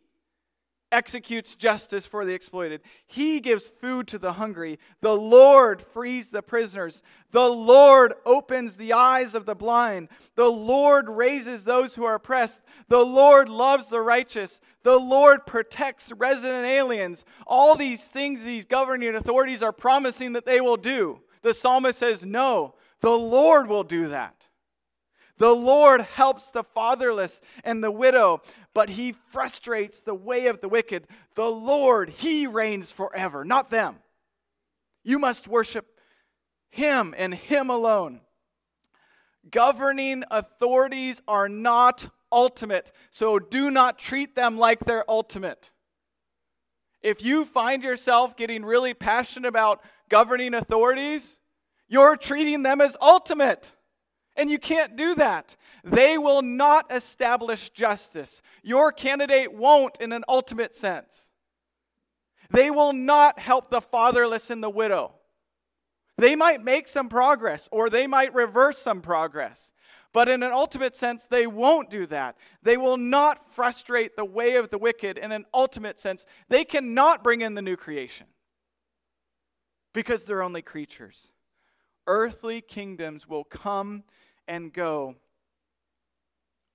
executes 0.91 1.55
justice 1.55 2.07
for 2.07 2.25
the 2.25 2.33
exploited. 2.33 2.81
He 3.07 3.41
gives 3.41 3.67
food 3.67 4.07
to 4.09 4.19
the 4.19 4.35
hungry. 4.35 4.79
The 5.01 5.15
Lord 5.15 5.83
frees 5.83 6.29
the 6.29 6.43
prisoners. 6.43 7.03
The 7.31 7.49
Lord 7.49 8.15
opens 8.25 8.77
the 8.77 8.93
eyes 8.93 9.35
of 9.35 9.47
the 9.47 9.55
blind. 9.55 10.09
The 10.35 10.49
Lord 10.49 11.09
raises 11.09 11.65
those 11.65 11.95
who 11.95 12.05
are 12.05 12.15
oppressed. 12.15 12.63
The 12.89 13.05
Lord 13.05 13.49
loves 13.49 13.89
the 13.89 14.01
righteous. 14.01 14.61
The 14.83 14.99
Lord 14.99 15.47
protects 15.47 16.13
resident 16.13 16.65
aliens. 16.65 17.25
All 17.47 17.75
these 17.75 18.09
things 18.09 18.45
these 18.45 18.65
governing 18.65 19.15
authorities 19.15 19.63
are 19.63 19.73
promising 19.73 20.33
that 20.33 20.47
they 20.47 20.61
will 20.61 20.77
do. 20.77 21.21
The 21.43 21.55
psalmist 21.55 21.99
says, 21.99 22.25
No, 22.25 22.75
the 23.01 23.11
Lord 23.11 23.69
will 23.69 23.85
do 23.85 24.09
that. 24.09 24.38
The 25.39 25.55
Lord 25.55 26.03
helps 26.03 26.51
the 26.51 26.65
fatherless 26.65 27.41
and 27.65 27.83
the 27.83 27.91
widow, 27.91 28.43
but 28.75 28.91
he 28.91 29.13
frustrates 29.31 30.01
the 30.01 30.15
way 30.15 30.47
of 30.47 30.61
the 30.61 30.69
wicked. 30.69 31.07
The 31.35 31.49
Lord, 31.49 32.11
he 32.11 32.47
reigns 32.47 32.93
forever, 32.93 33.45
not 33.45 33.71
them. 33.71 33.97
You 35.05 35.19
must 35.19 35.49
worship 35.49 35.87
him 36.71 37.15
and 37.17 37.33
him 37.33 37.71
alone. 37.71 38.21
Governing 39.51 40.25
authorities 40.31 41.23
are 41.27 41.49
not 41.49 42.09
ultimate, 42.31 42.93
so 43.11 43.39
do 43.39 43.71
not 43.71 43.99
treat 43.99 44.35
them 44.35 44.59
like 44.59 44.85
they're 44.85 45.09
ultimate. 45.09 45.71
If 47.01 47.23
you 47.25 47.45
find 47.45 47.83
yourself 47.83 48.37
getting 48.37 48.65
really 48.65 48.93
passionate 48.93 49.49
about 49.49 49.81
governing 50.09 50.53
authorities, 50.53 51.41
you're 51.89 52.17
treating 52.17 52.65
them 52.65 52.81
as 52.81 52.97
ultimate. 53.01 53.73
And 54.39 54.49
you 54.49 54.59
can't 54.59 54.97
do 54.97 55.17
that. 55.17 55.57
They 55.83 56.17
will 56.17 56.43
not 56.43 56.93
establish 56.93 57.71
justice. 57.71 58.41
Your 58.63 58.93
candidate 58.93 59.53
won't 59.53 60.01
in 60.01 60.13
an 60.13 60.25
ultimate 60.29 60.77
sense. 60.77 61.31
They 62.49 62.71
will 62.71 62.93
not 62.93 63.41
help 63.41 63.71
the 63.71 63.81
fatherless 63.81 64.49
and 64.49 64.63
the 64.63 64.71
widow. 64.71 65.15
They 66.17 66.37
might 66.37 66.63
make 66.63 66.87
some 66.87 67.09
progress 67.09 67.69
or 67.73 67.91
they 67.91 68.07
might 68.07 68.33
reverse 68.33 68.79
some 68.79 69.03
progress. 69.03 69.73
But 70.13 70.29
in 70.29 70.43
an 70.43 70.53
ultimate 70.53 70.97
sense, 70.97 71.27
they 71.27 71.47
won't 71.47 71.91
do 71.91 72.07
that. 72.07 72.37
They 72.63 72.77
will 72.77 72.97
not 72.97 73.53
frustrate 73.53 74.17
the 74.17 74.25
way 74.25 74.55
of 74.55 74.71
the 74.71 74.79
wicked 74.79 75.19
in 75.19 75.33
an 75.33 75.45
ultimate 75.53 76.01
sense. 76.01 76.25
They 76.49 76.65
cannot 76.65 77.23
bring 77.23 77.41
in 77.41 77.55
the 77.55 77.63
new 77.63 77.77
creation 77.77 78.27
because 79.93 80.25
they're 80.25 80.43
only 80.43 80.63
creatures. 80.63 81.31
Earthly 82.07 82.63
kingdoms 82.63 83.29
will 83.29 83.45
come 83.45 84.05
and 84.49 84.73
go. 84.73 85.15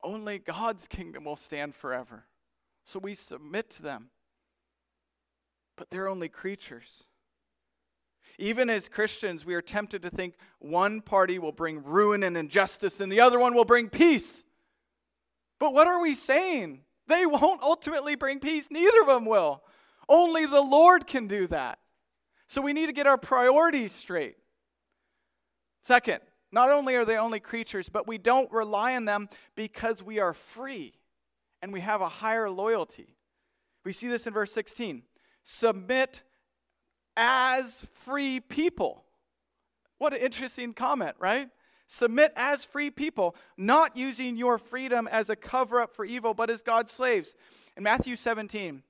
Only 0.04 0.40
God's 0.40 0.88
kingdom 0.88 1.26
will 1.26 1.36
stand 1.36 1.76
forever. 1.76 2.26
So 2.86 3.00
we 3.00 3.16
submit 3.16 3.70
to 3.72 3.82
them. 3.82 4.10
But 5.76 5.90
they're 5.90 6.08
only 6.08 6.30
creatures. 6.30 7.06
Even 8.38 8.70
as 8.70 8.90
Christians, 8.90 9.46
we 9.46 9.54
are 9.56 9.62
tempted 9.62 10.02
to 10.04 10.10
think 10.10 10.36
one 10.60 11.02
party 11.02 11.40
will 11.40 11.52
bring 11.52 11.84
ruin 11.84 12.24
and 12.24 12.38
injustice 12.38 13.00
and 13.00 13.12
the 13.12 13.20
other 13.20 13.40
one 13.40 13.54
will 13.54 13.66
bring 13.66 13.90
peace. 13.90 14.44
But 15.60 15.74
what 15.74 15.88
are 15.88 16.02
we 16.02 16.16
saying? 16.16 16.82
They 17.08 17.26
won't 17.26 17.62
ultimately 17.62 18.16
bring 18.16 18.40
peace. 18.40 18.70
Neither 18.72 19.02
of 19.02 19.08
them 19.08 19.26
will. 19.26 19.64
Only 20.10 20.46
the 20.46 20.62
Lord 20.62 21.08
can 21.08 21.28
do 21.28 21.48
that. 21.48 21.80
So 22.48 22.62
we 22.62 22.74
need 22.74 22.88
to 22.88 22.94
get 22.94 23.08
our 23.08 23.18
priorities 23.18 23.92
straight. 23.92 24.36
Second, 25.82 26.20
not 26.54 26.70
only 26.70 26.94
are 26.94 27.04
they 27.04 27.18
only 27.18 27.40
creatures, 27.40 27.90
but 27.90 28.08
we 28.08 28.20
don't 28.20 28.52
rely 28.52 28.96
on 28.96 29.06
them 29.06 29.28
because 29.56 30.04
we 30.04 30.20
are 30.20 30.36
free 30.36 30.94
and 31.64 31.74
we 31.74 31.82
have 31.82 32.00
a 32.00 32.08
higher 32.08 32.48
loyalty. 32.48 33.18
We 33.84 33.92
see 33.92 34.08
this 34.08 34.28
in 34.28 34.34
verse 34.34 34.52
16. 34.52 35.02
Submit 35.44 36.22
as 37.18 37.88
free 37.92 38.40
people. 38.40 39.04
What 39.98 40.14
an 40.14 40.20
interesting 40.20 40.76
comment, 40.76 41.16
right? 41.18 41.50
Submit 41.88 42.34
as 42.36 42.64
free 42.64 42.92
people, 42.92 43.36
not 43.58 43.98
using 43.98 44.38
your 44.38 44.60
freedom 44.60 45.08
as 45.12 45.32
a 45.32 45.36
cover 45.36 45.82
up 45.82 45.96
for 45.96 46.06
evil, 46.06 46.36
but 46.36 46.52
as 46.52 46.62
God's 46.62 46.92
slaves. 46.92 47.34
In 47.76 47.82
Matthew 47.82 48.16
17, 48.16 48.84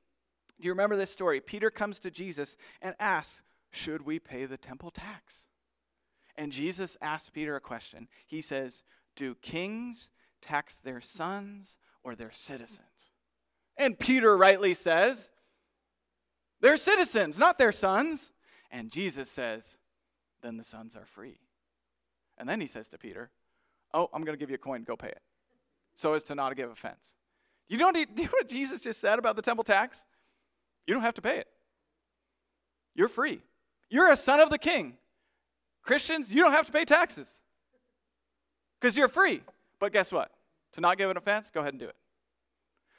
do 0.59 0.65
you 0.65 0.71
remember 0.71 0.97
this 0.97 1.11
story? 1.11 1.39
Peter 1.39 1.71
comes 1.71 1.97
to 2.01 2.11
Jesus 2.11 2.57
and 2.81 2.93
asks, 2.99 3.41
Should 3.71 4.05
we 4.05 4.19
pay 4.19 4.45
the 4.45 4.57
temple 4.57 4.91
tax? 4.91 5.47
And 6.35 6.51
Jesus 6.51 6.97
asks 7.01 7.29
Peter 7.29 7.55
a 7.55 7.61
question. 7.61 8.07
He 8.25 8.41
says, 8.41 8.83
Do 9.15 9.35
kings 9.35 10.11
tax 10.41 10.79
their 10.79 11.01
sons 11.01 11.77
or 12.03 12.15
their 12.15 12.31
citizens? 12.31 13.11
And 13.77 13.97
Peter 13.97 14.35
rightly 14.37 14.73
says, 14.73 15.31
They're 16.61 16.77
citizens, 16.77 17.37
not 17.37 17.57
their 17.57 17.71
sons. 17.71 18.31
And 18.71 18.91
Jesus 18.91 19.29
says, 19.29 19.77
Then 20.41 20.57
the 20.57 20.63
sons 20.63 20.95
are 20.95 21.05
free. 21.05 21.39
And 22.37 22.49
then 22.49 22.59
he 22.59 22.67
says 22.67 22.89
to 22.89 22.97
Peter, 22.97 23.31
Oh, 23.93 24.09
I'm 24.13 24.23
going 24.23 24.37
to 24.37 24.39
give 24.39 24.49
you 24.49 24.55
a 24.55 24.59
coin, 24.59 24.83
go 24.83 24.95
pay 24.95 25.09
it. 25.09 25.21
So 25.93 26.13
as 26.13 26.23
to 26.25 26.35
not 26.35 26.55
give 26.55 26.71
offense. 26.71 27.15
You 27.67 27.77
know, 27.77 27.91
do 27.91 27.99
you 28.17 28.23
know 28.23 28.29
what 28.31 28.49
Jesus 28.49 28.81
just 28.81 28.99
said 28.99 29.19
about 29.19 29.35
the 29.35 29.41
temple 29.41 29.63
tax? 29.63 30.05
You 30.87 30.93
don't 30.93 31.03
have 31.03 31.13
to 31.15 31.21
pay 31.21 31.37
it. 31.37 31.47
You're 32.95 33.07
free. 33.07 33.41
You're 33.89 34.11
a 34.11 34.17
son 34.17 34.39
of 34.39 34.49
the 34.49 34.57
king. 34.57 34.97
Christians, 35.83 36.33
you 36.33 36.41
don't 36.41 36.53
have 36.53 36.65
to 36.65 36.71
pay 36.71 36.85
taxes 36.85 37.43
because 38.79 38.97
you're 38.97 39.09
free. 39.09 39.41
But 39.79 39.91
guess 39.91 40.11
what? 40.11 40.31
To 40.73 40.81
not 40.81 40.97
give 40.97 41.09
an 41.09 41.17
offense, 41.17 41.51
go 41.51 41.59
ahead 41.59 41.73
and 41.73 41.79
do 41.79 41.87
it. 41.87 41.95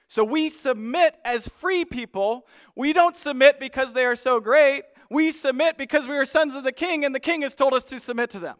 So 0.09 0.23
we 0.23 0.49
submit 0.49 1.16
as 1.25 1.49
free 1.49 1.85
people. 1.85 2.47
We 2.77 2.92
don't 2.92 3.16
submit 3.16 3.59
because 3.59 3.94
they 3.94 4.05
are 4.05 4.16
so 4.16 4.38
great. 4.38 4.83
We 5.11 5.33
submit 5.33 5.79
because 5.79 6.07
we 6.07 6.16
are 6.16 6.25
sons 6.25 6.55
of 6.55 6.62
the 6.62 6.73
king 6.73 7.05
and 7.05 7.14
the 7.14 7.20
king 7.20 7.42
has 7.42 7.55
told 7.55 7.73
us 7.75 7.85
to 7.85 7.99
submit 7.99 8.31
to 8.31 8.38
them. 8.38 8.57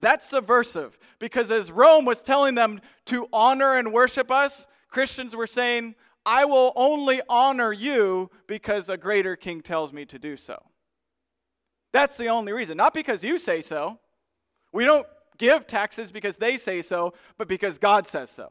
That's 0.00 0.26
subversive 0.26 0.98
because 1.18 1.50
as 1.50 1.70
Rome 1.70 2.04
was 2.04 2.22
telling 2.22 2.54
them 2.54 2.80
to 3.06 3.26
honor 3.32 3.76
and 3.76 3.92
worship 3.92 4.30
us, 4.30 4.66
Christians 4.88 5.36
were 5.36 5.46
saying, 5.46 5.94
I 6.26 6.44
will 6.46 6.72
only 6.76 7.20
honor 7.28 7.72
you 7.72 8.30
because 8.46 8.88
a 8.88 8.96
greater 8.96 9.36
king 9.36 9.60
tells 9.60 9.92
me 9.92 10.04
to 10.06 10.18
do 10.18 10.36
so. 10.36 10.62
That's 11.94 12.16
the 12.16 12.26
only 12.26 12.52
reason. 12.52 12.76
Not 12.76 12.92
because 12.92 13.22
you 13.22 13.38
say 13.38 13.60
so. 13.60 14.00
We 14.72 14.84
don't 14.84 15.06
give 15.38 15.64
taxes 15.64 16.10
because 16.10 16.36
they 16.38 16.56
say 16.56 16.82
so, 16.82 17.14
but 17.38 17.46
because 17.46 17.78
God 17.78 18.08
says 18.08 18.30
so. 18.30 18.50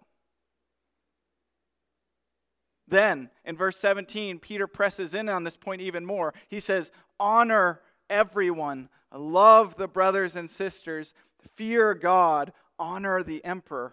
Then, 2.87 3.29
in 3.43 3.57
verse 3.57 3.77
17, 3.77 4.39
Peter 4.39 4.65
presses 4.65 5.13
in 5.13 5.27
on 5.27 5.43
this 5.43 5.57
point 5.57 5.81
even 5.81 6.05
more. 6.05 6.33
He 6.47 6.61
says, 6.61 6.89
Honor 7.19 7.81
everyone, 8.09 8.87
love 9.13 9.75
the 9.75 9.89
brothers 9.89 10.37
and 10.37 10.49
sisters, 10.49 11.13
fear 11.57 11.93
God, 11.93 12.53
honor 12.79 13.23
the 13.23 13.43
emperor. 13.43 13.91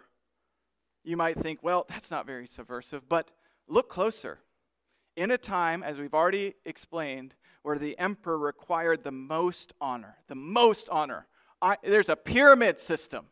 You 1.02 1.16
might 1.16 1.40
think, 1.40 1.58
well, 1.60 1.86
that's 1.88 2.10
not 2.10 2.24
very 2.24 2.46
subversive, 2.46 3.08
but 3.08 3.32
look 3.66 3.88
closer. 3.88 4.38
In 5.16 5.32
a 5.32 5.38
time, 5.38 5.82
as 5.82 5.98
we've 5.98 6.14
already 6.14 6.54
explained, 6.64 7.34
where 7.62 7.78
the 7.78 7.98
emperor 7.98 8.38
required 8.38 9.04
the 9.04 9.12
most 9.12 9.72
honor, 9.80 10.16
the 10.28 10.34
most 10.34 10.88
honor, 10.88 11.26
I, 11.60 11.76
there's 11.82 12.08
a 12.08 12.16
pyramid 12.16 12.78
system, 12.78 13.26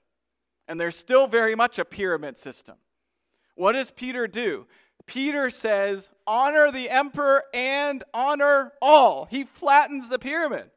and 0.67 0.81
there's 0.81 0.97
still 0.97 1.27
very 1.27 1.55
much 1.55 1.79
a 1.79 1.85
pyramid 1.85 2.39
system. 2.39 2.77
What 3.55 3.73
does 3.73 3.91
Peter 3.91 4.27
do? 4.27 4.67
Peter 5.07 5.49
says, 5.49 6.11
honor 6.27 6.71
the 6.71 6.91
emperor 6.91 7.45
and 7.55 8.05
honor 8.13 8.73
all. 8.83 9.27
He 9.31 9.45
flattens 9.45 10.11
the 10.11 10.19
pyramid. 10.19 10.71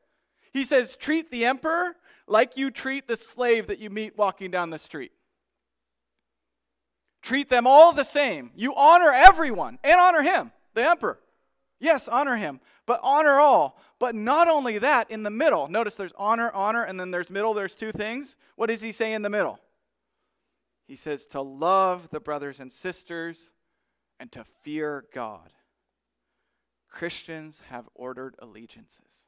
He 0.53 0.63
says, 0.63 0.95
treat 0.95 1.29
the 1.29 1.45
emperor 1.45 1.95
like 2.27 2.57
you 2.57 2.71
treat 2.71 3.07
the 3.07 3.17
slave 3.17 3.67
that 3.67 3.79
you 3.79 3.89
meet 3.89 4.17
walking 4.17 4.49
down 4.49 4.69
the 4.69 4.79
street. 4.79 5.11
Treat 7.21 7.49
them 7.49 7.67
all 7.67 7.91
the 7.91 8.05
same. 8.05 8.51
You 8.55 8.73
honor 8.75 9.11
everyone 9.13 9.77
and 9.83 9.99
honor 9.99 10.21
him, 10.21 10.51
the 10.73 10.89
emperor. 10.89 11.19
Yes, 11.81 12.07
honor 12.07 12.37
him, 12.37 12.61
but 12.85 12.99
honor 13.03 13.39
all. 13.39 13.77
But 13.99 14.15
not 14.15 14.47
only 14.47 14.77
that, 14.77 15.09
in 15.09 15.23
the 15.23 15.31
middle, 15.31 15.67
notice 15.67 15.95
there's 15.95 16.13
honor, 16.15 16.51
honor, 16.53 16.83
and 16.83 16.99
then 16.99 17.11
there's 17.11 17.29
middle, 17.29 17.53
there's 17.53 17.75
two 17.75 17.91
things. 17.91 18.37
What 18.55 18.67
does 18.67 18.81
he 18.81 18.91
say 18.91 19.13
in 19.13 19.23
the 19.23 19.29
middle? 19.29 19.59
He 20.87 20.95
says 20.95 21.25
to 21.27 21.41
love 21.41 22.09
the 22.11 22.19
brothers 22.19 22.59
and 22.59 22.71
sisters 22.71 23.51
and 24.19 24.31
to 24.31 24.45
fear 24.61 25.05
God. 25.13 25.53
Christians 26.87 27.61
have 27.69 27.89
ordered 27.95 28.35
allegiances. 28.39 29.25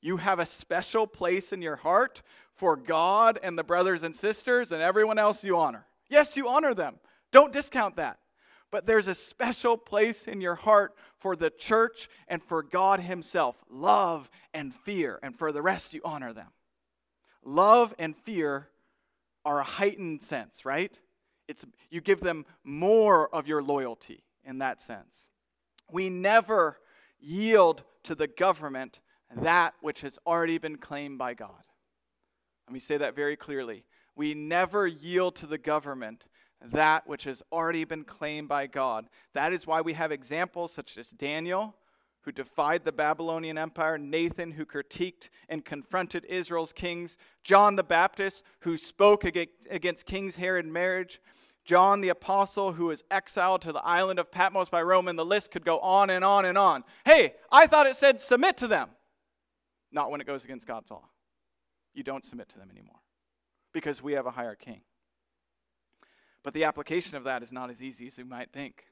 You 0.00 0.16
have 0.16 0.40
a 0.40 0.46
special 0.46 1.06
place 1.06 1.52
in 1.52 1.62
your 1.62 1.76
heart 1.76 2.22
for 2.54 2.74
God 2.74 3.38
and 3.42 3.56
the 3.56 3.62
brothers 3.62 4.02
and 4.02 4.16
sisters 4.16 4.72
and 4.72 4.82
everyone 4.82 5.18
else 5.18 5.44
you 5.44 5.56
honor. 5.56 5.86
Yes, 6.08 6.36
you 6.36 6.48
honor 6.48 6.74
them. 6.74 6.96
Don't 7.30 7.52
discount 7.52 7.96
that. 7.96 8.18
But 8.70 8.86
there's 8.86 9.08
a 9.08 9.14
special 9.14 9.76
place 9.76 10.28
in 10.28 10.40
your 10.40 10.54
heart 10.54 10.94
for 11.18 11.34
the 11.34 11.50
church 11.50 12.08
and 12.28 12.42
for 12.42 12.62
God 12.62 13.00
Himself 13.00 13.56
love 13.68 14.30
and 14.54 14.74
fear. 14.74 15.18
And 15.22 15.36
for 15.36 15.52
the 15.52 15.62
rest, 15.62 15.94
you 15.94 16.00
honor 16.04 16.32
them. 16.32 16.48
Love 17.44 17.94
and 17.98 18.16
fear 18.16 18.68
are 19.44 19.60
a 19.60 19.64
heightened 19.64 20.22
sense, 20.22 20.64
right? 20.64 20.98
It's, 21.48 21.64
you 21.90 22.00
give 22.00 22.20
them 22.20 22.46
more 22.62 23.34
of 23.34 23.48
your 23.48 23.62
loyalty 23.62 24.22
in 24.44 24.58
that 24.58 24.80
sense. 24.80 25.26
We 25.90 26.08
never 26.08 26.78
yield 27.18 27.82
to 28.04 28.14
the 28.14 28.28
government 28.28 29.00
that 29.34 29.74
which 29.80 30.02
has 30.02 30.18
already 30.26 30.58
been 30.58 30.76
claimed 30.76 31.18
by 31.18 31.34
God. 31.34 31.64
Let 32.66 32.74
me 32.74 32.80
say 32.80 32.96
that 32.98 33.16
very 33.16 33.36
clearly. 33.36 33.84
We 34.14 34.34
never 34.34 34.86
yield 34.86 35.34
to 35.36 35.46
the 35.46 35.58
government 35.58 36.26
that 36.62 37.06
which 37.06 37.24
has 37.24 37.42
already 37.50 37.84
been 37.84 38.04
claimed 38.04 38.48
by 38.48 38.66
God. 38.66 39.08
That 39.34 39.52
is 39.52 39.66
why 39.66 39.80
we 39.80 39.94
have 39.94 40.12
examples 40.12 40.72
such 40.72 40.98
as 40.98 41.10
Daniel, 41.10 41.74
who 42.22 42.32
defied 42.32 42.84
the 42.84 42.92
Babylonian 42.92 43.56
Empire, 43.56 43.96
Nathan, 43.96 44.52
who 44.52 44.66
critiqued 44.66 45.30
and 45.48 45.64
confronted 45.64 46.24
Israel's 46.26 46.72
kings, 46.72 47.16
John 47.42 47.76
the 47.76 47.82
Baptist, 47.82 48.44
who 48.60 48.76
spoke 48.76 49.24
against 49.24 50.04
King's 50.04 50.36
Herod 50.36 50.66
marriage, 50.66 51.20
John 51.64 52.00
the 52.00 52.08
Apostle, 52.10 52.72
who 52.72 52.86
was 52.86 53.04
exiled 53.10 53.62
to 53.62 53.72
the 53.72 53.84
island 53.84 54.18
of 54.18 54.30
Patmos 54.30 54.68
by 54.68 54.82
Rome, 54.82 55.08
and 55.08 55.18
the 55.18 55.24
list 55.24 55.50
could 55.50 55.64
go 55.64 55.78
on 55.80 56.10
and 56.10 56.24
on 56.24 56.44
and 56.44 56.58
on. 56.58 56.84
Hey, 57.04 57.34
I 57.50 57.66
thought 57.66 57.86
it 57.86 57.96
said 57.96 58.20
submit 58.20 58.56
to 58.58 58.66
them. 58.66 58.90
Not 59.92 60.10
when 60.10 60.20
it 60.20 60.26
goes 60.26 60.44
against 60.44 60.66
God's 60.66 60.90
law. 60.90 61.08
You 61.94 62.02
don't 62.02 62.24
submit 62.24 62.48
to 62.50 62.58
them 62.58 62.70
anymore 62.70 63.00
because 63.72 64.02
we 64.02 64.12
have 64.12 64.26
a 64.26 64.30
higher 64.30 64.54
king. 64.54 64.82
But 66.42 66.54
the 66.54 66.64
application 66.64 67.16
of 67.16 67.24
that 67.24 67.42
is 67.42 67.52
not 67.52 67.70
as 67.70 67.82
easy 67.82 68.06
as 68.06 68.18
you 68.18 68.24
might 68.24 68.52
think. 68.52 68.84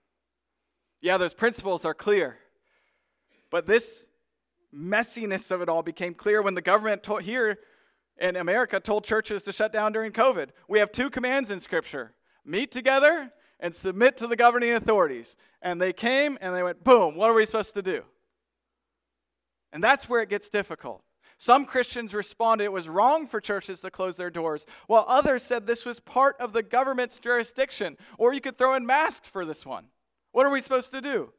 Yeah, 1.01 1.17
those 1.17 1.35
principles 1.35 1.85
are 1.85 1.95
clear. 1.95 2.39
But 3.51 3.67
this 3.67 4.07
messiness 4.75 5.51
of 5.51 5.63
it 5.63 5.69
all 5.69 5.83
became 5.83 6.15
clear 6.15 6.43
when 6.43 6.55
the 6.55 6.63
government 6.63 7.03
told, 7.03 7.23
here 7.23 7.59
in 8.21 8.37
America 8.37 8.81
told 8.81 9.05
churches 9.05 9.43
to 9.45 9.53
shut 9.53 9.73
down 9.73 9.93
during 9.93 10.13
COVID. 10.13 10.51
We 10.69 10.79
have 10.79 10.93
two 10.93 11.09
commands 11.09 11.51
in 11.51 11.61
Scripture 11.61 12.15
meet 12.45 12.71
together 12.71 13.33
and 13.61 13.75
submit 13.75 14.17
to 14.19 14.27
the 14.27 14.37
governing 14.37 14.73
authorities. 14.73 15.37
And 15.63 15.81
they 15.81 15.93
came 15.93 16.39
and 16.41 16.55
they 16.55 16.63
went, 16.63 16.85
boom, 16.85 17.17
what 17.17 17.31
are 17.31 17.35
we 17.35 17.47
supposed 17.47 17.75
to 17.75 17.83
do? 17.83 18.05
And 19.73 19.83
that's 19.83 20.09
where 20.09 20.23
it 20.23 20.29
gets 20.29 20.49
difficult. 20.49 21.03
Some 21.39 21.65
Christians 21.67 22.15
responded 22.15 22.65
it 22.65 22.73
was 22.73 22.89
wrong 22.89 23.29
for 23.29 23.41
churches 23.41 23.81
to 23.81 23.91
close 23.93 24.17
their 24.17 24.31
doors, 24.31 24.67
while 24.89 25.05
others 25.07 25.45
said 25.45 25.67
this 25.67 25.87
was 25.87 26.01
part 26.01 26.37
of 26.41 26.53
the 26.53 26.65
government's 26.65 27.19
jurisdiction, 27.19 27.97
or 28.19 28.35
you 28.35 28.41
could 28.41 28.59
throw 28.59 28.75
in 28.75 28.85
masks 28.85 29.29
for 29.29 29.45
this 29.45 29.65
one. 29.65 29.87
What 30.33 30.47
are 30.47 30.51
we 30.51 30.61
supposed 30.61 30.91
to 30.91 31.01
do? 31.01 31.33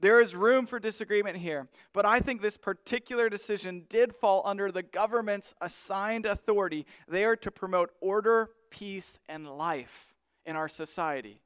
There 0.00 0.20
is 0.20 0.34
room 0.34 0.66
for 0.66 0.80
disagreement 0.80 1.36
here, 1.36 1.68
but 1.92 2.04
I 2.04 2.20
think 2.20 2.40
this 2.40 2.56
particular 2.56 3.28
decision 3.28 3.84
did 3.88 4.16
fall 4.16 4.42
under 4.44 4.72
the 4.72 4.82
government's 4.82 5.54
assigned 5.60 6.26
authority 6.26 6.86
there 7.06 7.36
to 7.36 7.50
promote 7.50 7.90
order, 8.00 8.50
peace, 8.70 9.20
and 9.28 9.46
life 9.46 10.14
in 10.44 10.56
our 10.56 10.68
society. 10.68 11.40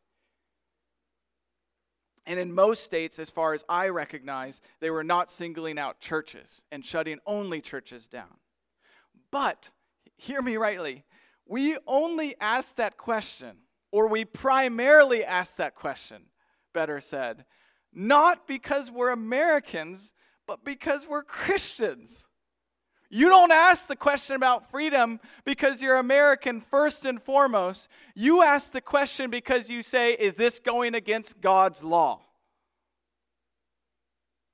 And 2.27 2.39
in 2.39 2.55
most 2.55 2.85
states, 2.85 3.19
as 3.19 3.31
far 3.31 3.53
as 3.53 3.65
I 3.69 3.89
recognize, 3.89 4.61
they 4.81 4.91
were 4.91 5.05
not 5.05 5.31
singling 5.31 5.79
out 5.79 6.01
churches 6.01 6.65
and 6.73 6.85
shutting 6.85 7.19
only 7.27 7.61
churches 7.61 8.09
down. 8.09 8.39
But, 9.31 9.71
hear 10.17 10.41
me 10.41 10.57
rightly, 10.57 11.05
we 11.47 11.77
only 11.87 12.35
ask 12.41 12.77
that 12.77 12.97
question, 12.97 13.59
or 13.93 14.09
we 14.09 14.25
primarily 14.25 15.25
ask 15.25 15.57
that 15.57 15.75
question, 15.75 16.23
better 16.73 17.01
said, 17.01 17.45
not 17.93 18.47
because 18.47 18.91
we're 18.91 19.11
Americans, 19.11 20.13
but 20.47 20.65
because 20.65 21.07
we're 21.07 21.23
Christians. 21.23 22.27
You 23.17 23.29
don't 23.29 23.53
ask 23.53 23.87
the 23.87 23.95
question 23.95 24.35
about 24.35 24.73
freedom 24.73 25.21
because 25.45 25.81
you're 25.81 25.99
American 25.99 26.61
first 26.61 27.07
and 27.07 27.23
foremost. 27.23 27.89
You 28.17 28.43
ask 28.43 28.73
the 28.73 28.81
question 28.81 29.31
because 29.31 29.71
you 29.71 29.85
say, 29.85 30.15
is 30.15 30.35
this 30.35 30.59
going 30.59 30.97
against 30.97 31.41
God's 31.41 31.85
law? 31.85 32.23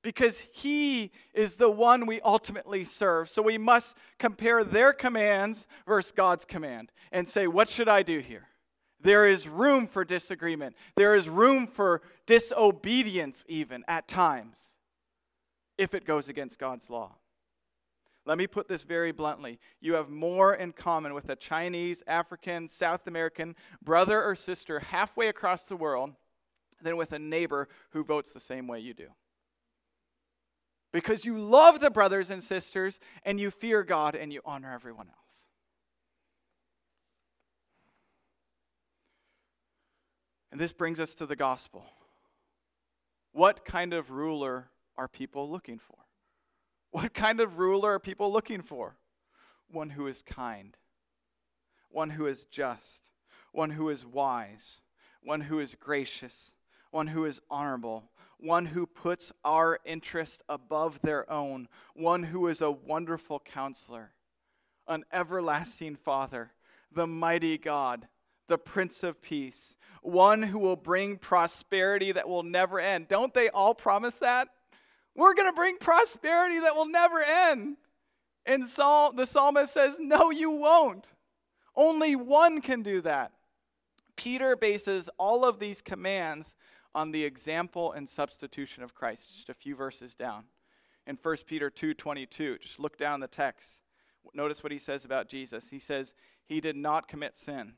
because 0.02 0.46
he 0.52 1.12
is 1.34 1.56
the 1.56 1.68
one 1.68 2.06
we 2.06 2.22
ultimately 2.22 2.84
serve. 2.84 3.28
So 3.28 3.42
we 3.42 3.58
must 3.58 3.98
compare 4.18 4.64
their 4.64 4.94
commands 4.94 5.66
versus 5.86 6.10
God's 6.10 6.46
command 6.46 6.90
and 7.12 7.28
say, 7.28 7.46
what 7.46 7.68
should 7.68 7.86
I 7.86 8.02
do 8.02 8.20
here? 8.20 8.48
There 8.98 9.26
is 9.26 9.46
room 9.46 9.86
for 9.86 10.02
disagreement. 10.02 10.74
There 10.96 11.14
is 11.14 11.28
room 11.28 11.66
for 11.66 12.00
disobedience, 12.24 13.44
even 13.46 13.84
at 13.88 14.08
times, 14.08 14.74
if 15.76 15.94
it 15.94 16.06
goes 16.06 16.30
against 16.30 16.58
God's 16.58 16.88
law. 16.88 17.16
Let 18.26 18.38
me 18.38 18.46
put 18.46 18.68
this 18.68 18.82
very 18.82 19.12
bluntly. 19.12 19.58
You 19.80 19.94
have 19.94 20.10
more 20.10 20.54
in 20.54 20.72
common 20.72 21.14
with 21.14 21.28
a 21.30 21.36
Chinese, 21.36 22.02
African, 22.06 22.68
South 22.68 23.06
American 23.06 23.56
brother 23.82 24.22
or 24.22 24.34
sister 24.34 24.80
halfway 24.80 25.28
across 25.28 25.64
the 25.64 25.76
world 25.76 26.14
than 26.82 26.96
with 26.96 27.12
a 27.12 27.18
neighbor 27.18 27.68
who 27.90 28.04
votes 28.04 28.32
the 28.32 28.40
same 28.40 28.66
way 28.66 28.80
you 28.80 28.94
do. 28.94 29.08
Because 30.92 31.24
you 31.24 31.38
love 31.38 31.80
the 31.80 31.90
brothers 31.90 32.30
and 32.30 32.42
sisters 32.42 32.98
and 33.24 33.40
you 33.40 33.50
fear 33.50 33.82
God 33.82 34.14
and 34.14 34.32
you 34.32 34.40
honor 34.44 34.72
everyone 34.72 35.08
else. 35.08 35.46
And 40.52 40.60
this 40.60 40.72
brings 40.72 40.98
us 40.98 41.14
to 41.14 41.26
the 41.26 41.36
gospel. 41.36 41.84
What 43.32 43.64
kind 43.64 43.92
of 43.92 44.10
ruler 44.10 44.68
are 44.98 45.06
people 45.06 45.48
looking 45.48 45.78
for? 45.78 45.96
What 46.90 47.14
kind 47.14 47.40
of 47.40 47.58
ruler 47.58 47.94
are 47.94 48.00
people 48.00 48.32
looking 48.32 48.62
for? 48.62 48.96
One 49.70 49.90
who 49.90 50.06
is 50.06 50.22
kind, 50.22 50.76
one 51.88 52.10
who 52.10 52.26
is 52.26 52.44
just, 52.46 53.10
one 53.52 53.70
who 53.70 53.88
is 53.88 54.04
wise, 54.04 54.80
one 55.22 55.42
who 55.42 55.60
is 55.60 55.76
gracious, 55.76 56.56
one 56.90 57.08
who 57.08 57.24
is 57.24 57.40
honorable, 57.48 58.10
one 58.38 58.66
who 58.66 58.86
puts 58.86 59.32
our 59.44 59.78
interest 59.84 60.42
above 60.48 61.00
their 61.02 61.30
own, 61.30 61.68
one 61.94 62.24
who 62.24 62.48
is 62.48 62.60
a 62.60 62.70
wonderful 62.70 63.38
counselor, 63.38 64.12
an 64.88 65.04
everlasting 65.12 65.94
Father, 65.94 66.50
the 66.90 67.06
mighty 67.06 67.58
God, 67.58 68.08
the 68.48 68.58
Prince 68.58 69.04
of 69.04 69.22
Peace, 69.22 69.76
one 70.02 70.42
who 70.42 70.58
will 70.58 70.76
bring 70.76 71.16
prosperity 71.16 72.10
that 72.10 72.28
will 72.28 72.42
never 72.42 72.80
end. 72.80 73.06
Don't 73.06 73.34
they 73.34 73.48
all 73.50 73.74
promise 73.74 74.16
that? 74.16 74.48
We're 75.14 75.34
going 75.34 75.48
to 75.48 75.56
bring 75.56 75.78
prosperity 75.78 76.60
that 76.60 76.74
will 76.74 76.88
never 76.88 77.22
end. 77.22 77.76
And 78.46 78.68
Psalm, 78.68 79.16
the 79.16 79.26
psalmist 79.26 79.72
says, 79.72 79.98
No, 80.00 80.30
you 80.30 80.50
won't. 80.50 81.12
Only 81.76 82.16
one 82.16 82.60
can 82.60 82.82
do 82.82 83.00
that. 83.02 83.32
Peter 84.16 84.56
bases 84.56 85.08
all 85.18 85.44
of 85.44 85.58
these 85.58 85.80
commands 85.80 86.54
on 86.94 87.12
the 87.12 87.24
example 87.24 87.92
and 87.92 88.08
substitution 88.08 88.82
of 88.82 88.94
Christ. 88.94 89.30
Just 89.34 89.48
a 89.48 89.54
few 89.54 89.74
verses 89.74 90.14
down. 90.14 90.44
In 91.06 91.16
1 91.16 91.46
Peter 91.46 91.70
2:22, 91.70 92.58
just 92.58 92.78
look 92.78 92.98
down 92.98 93.20
the 93.20 93.28
text. 93.28 93.80
Notice 94.34 94.62
what 94.62 94.72
he 94.72 94.78
says 94.78 95.04
about 95.04 95.28
Jesus. 95.28 95.70
He 95.70 95.78
says, 95.78 96.14
"He 96.44 96.60
did 96.60 96.76
not 96.76 97.08
commit 97.08 97.38
sin, 97.38 97.76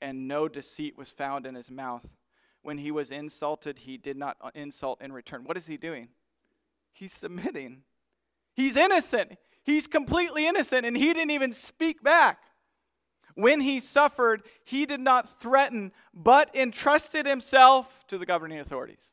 and 0.00 0.28
no 0.28 0.48
deceit 0.48 0.96
was 0.96 1.10
found 1.10 1.44
in 1.46 1.54
his 1.54 1.70
mouth. 1.70 2.08
When 2.62 2.78
he 2.78 2.90
was 2.90 3.10
insulted, 3.10 3.80
he 3.80 3.96
did 3.96 4.16
not 4.16 4.36
insult 4.54 5.00
in 5.02 5.12
return." 5.12 5.44
What 5.44 5.56
is 5.56 5.66
he 5.66 5.76
doing? 5.76 6.14
He's 6.96 7.12
submitting. 7.12 7.82
He's 8.54 8.74
innocent. 8.74 9.36
He's 9.62 9.86
completely 9.86 10.46
innocent, 10.46 10.86
and 10.86 10.96
he 10.96 11.12
didn't 11.12 11.30
even 11.30 11.52
speak 11.52 12.02
back. 12.02 12.38
When 13.34 13.60
he 13.60 13.80
suffered, 13.80 14.44
he 14.64 14.86
did 14.86 15.00
not 15.00 15.28
threaten, 15.28 15.92
but 16.14 16.54
entrusted 16.56 17.26
himself 17.26 18.06
to 18.08 18.16
the 18.16 18.24
governing 18.24 18.60
authorities. 18.60 19.12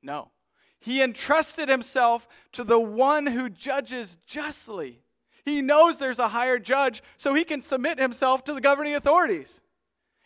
No. 0.00 0.30
He 0.78 1.02
entrusted 1.02 1.68
himself 1.68 2.28
to 2.52 2.62
the 2.62 2.78
one 2.78 3.26
who 3.26 3.50
judges 3.50 4.16
justly. 4.24 5.02
He 5.44 5.60
knows 5.60 5.98
there's 5.98 6.20
a 6.20 6.28
higher 6.28 6.60
judge, 6.60 7.02
so 7.16 7.34
he 7.34 7.42
can 7.42 7.60
submit 7.60 7.98
himself 7.98 8.44
to 8.44 8.54
the 8.54 8.60
governing 8.60 8.94
authorities. 8.94 9.60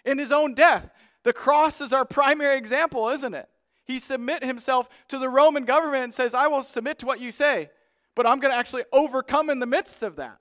In 0.05 0.19
his 0.19 0.31
own 0.31 0.53
death, 0.53 0.91
the 1.23 1.33
cross 1.33 1.81
is 1.81 1.95
our 1.95 2.05
primary 2.05 2.59
example, 2.59 3.09
isn't 3.09 3.33
it? 3.33 3.49
He 3.93 3.99
submit 3.99 4.43
himself 4.43 4.89
to 5.09 5.19
the 5.19 5.29
Roman 5.29 5.67
government 5.67 6.05
and 6.05 6.15
says, 6.15 6.33
I 6.33 6.47
will 6.47 6.63
submit 6.63 6.99
to 7.01 7.07
what 7.07 7.21
you 7.21 7.31
say, 7.31 7.69
but 8.15 8.27
I'm 8.27 8.41
going 8.41 8.51
to 8.51 8.57
actually 8.57 8.85
overcome 8.91 9.51
in 9.51 9.59
the 9.59 9.67
midst 9.67 10.03
of 10.03 10.17
that. 10.17 10.39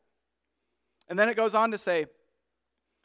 And 1.09 1.19
then 1.19 1.27
it 1.27 1.35
goes 1.35 1.53
on 1.53 1.71
to 1.71 1.77
say, 1.77 2.05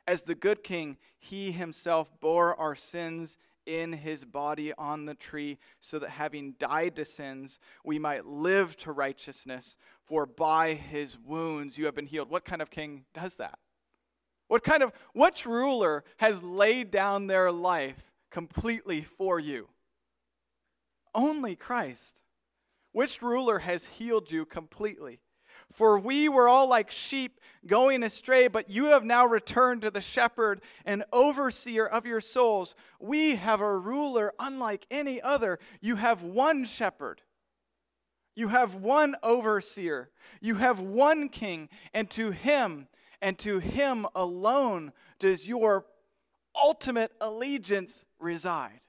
as 0.06 0.22
the 0.22 0.36
good 0.36 0.62
king, 0.62 0.98
he 1.18 1.50
himself 1.50 2.12
bore 2.20 2.54
our 2.54 2.76
sins 2.76 3.38
in 3.66 3.92
his 3.92 4.24
body 4.24 4.72
on 4.78 5.06
the 5.06 5.16
tree, 5.16 5.58
so 5.80 5.98
that 5.98 6.10
having 6.10 6.54
died 6.60 6.94
to 6.94 7.04
sins, 7.04 7.58
we 7.84 7.98
might 7.98 8.24
live 8.24 8.76
to 8.76 8.92
righteousness. 8.92 9.74
For 10.04 10.26
by 10.26 10.74
his 10.74 11.18
wounds 11.18 11.76
you 11.76 11.86
have 11.86 11.96
been 11.96 12.06
healed. 12.06 12.30
What 12.30 12.44
kind 12.44 12.62
of 12.62 12.70
king 12.70 13.04
does 13.14 13.34
that? 13.34 13.58
What 14.46 14.62
kind 14.62 14.84
of, 14.84 14.92
which 15.12 15.44
ruler 15.44 16.04
has 16.18 16.40
laid 16.40 16.92
down 16.92 17.26
their 17.26 17.50
life 17.50 18.12
completely 18.30 19.02
for 19.02 19.40
you? 19.40 19.66
Only 21.16 21.56
Christ. 21.56 22.22
Which 22.92 23.20
ruler 23.20 23.58
has 23.60 23.86
healed 23.86 24.30
you 24.30 24.44
completely? 24.44 25.20
For 25.72 25.98
we 25.98 26.28
were 26.28 26.48
all 26.48 26.68
like 26.68 26.90
sheep 26.90 27.40
going 27.66 28.02
astray, 28.02 28.46
but 28.46 28.70
you 28.70 28.86
have 28.86 29.04
now 29.04 29.26
returned 29.26 29.82
to 29.82 29.90
the 29.90 30.00
shepherd 30.00 30.60
and 30.84 31.04
overseer 31.12 31.84
of 31.84 32.06
your 32.06 32.20
souls. 32.20 32.74
We 33.00 33.34
have 33.34 33.60
a 33.60 33.76
ruler 33.76 34.32
unlike 34.38 34.86
any 34.90 35.20
other. 35.20 35.58
You 35.80 35.96
have 35.96 36.22
one 36.22 36.64
shepherd. 36.64 37.22
You 38.36 38.48
have 38.48 38.74
one 38.74 39.16
overseer. 39.22 40.10
You 40.40 40.56
have 40.56 40.78
one 40.78 41.28
king, 41.28 41.68
and 41.92 42.08
to 42.10 42.30
him 42.30 42.88
and 43.22 43.38
to 43.38 43.58
him 43.58 44.06
alone 44.14 44.92
does 45.18 45.48
your 45.48 45.86
ultimate 46.54 47.12
allegiance 47.20 48.04
reside. 48.18 48.80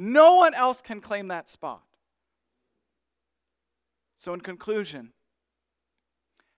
No 0.00 0.36
one 0.36 0.54
else 0.54 0.80
can 0.80 1.00
claim 1.00 1.26
that 1.26 1.48
spot. 1.50 1.82
So, 4.16 4.32
in 4.32 4.40
conclusion, 4.40 5.12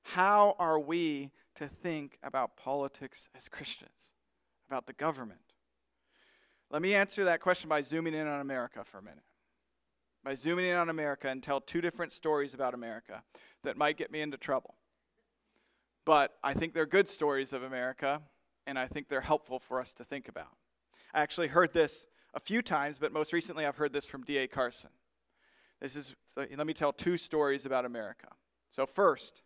how 0.03 0.57
are 0.59 0.79
we 0.79 1.31
to 1.55 1.67
think 1.67 2.19
about 2.23 2.59
politics 2.59 3.29
as 3.35 3.49
Christians, 3.49 4.13
about 4.69 4.87
the 4.87 4.93
government? 4.93 5.41
Let 6.71 6.83
me 6.83 6.95
answer 6.95 7.25
that 7.25 7.41
question 7.41 7.71
by 7.71 7.81
zooming 7.81 8.13
in 8.13 8.27
on 8.27 8.43
America 8.43 8.85
for 8.85 8.99
a 8.99 9.03
minute. 9.03 9.25
By 10.23 10.35
zooming 10.35 10.67
in 10.67 10.77
on 10.77 10.91
America 10.91 11.29
and 11.29 11.43
tell 11.43 11.63
two 11.63 11.81
different 11.81 12.13
stories 12.13 12.53
about 12.53 12.75
America 12.75 13.23
that 13.65 13.79
might 13.79 13.97
get 13.97 14.13
me 14.13 14.21
into 14.21 14.37
trouble. 14.37 14.75
But 16.05 16.37
I 16.45 16.53
think 16.53 16.75
they're 16.75 16.85
good 16.85 17.09
stories 17.09 17.55
of 17.55 17.63
America, 17.63 18.21
and 18.67 18.79
I 18.79 18.87
think 18.87 19.09
they're 19.09 19.23
helpful 19.23 19.59
for 19.59 19.81
us 19.81 19.95
to 19.95 20.05
think 20.05 20.29
about. 20.29 20.57
I 21.15 21.23
actually 21.23 21.49
heard 21.49 21.73
this 21.73 22.07
a 22.35 22.41
few 22.41 22.63
times, 22.63 22.99
but 22.99 23.13
most 23.13 23.33
recently 23.33 23.67
I've 23.67 23.77
heard 23.77 23.93
this 23.93 24.07
from 24.07 24.23
D.A. 24.23 24.47
Carson. 24.47 24.91
This 25.81 25.97
is, 25.97 26.15
let 26.37 26.67
me 26.67 26.75
tell 26.75 26.93
two 26.93 27.17
stories 27.17 27.65
about 27.65 27.85
America. 27.85 28.29
So, 28.71 28.87
first, 28.87 29.43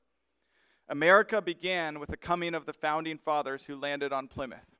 America 0.89 1.41
began 1.41 1.99
with 1.99 2.11
the 2.11 2.17
coming 2.17 2.55
of 2.55 2.67
the 2.67 2.73
founding 2.73 3.19
fathers 3.19 3.65
who 3.65 3.77
landed 3.77 4.13
on 4.13 4.29
Plymouth. 4.29 4.77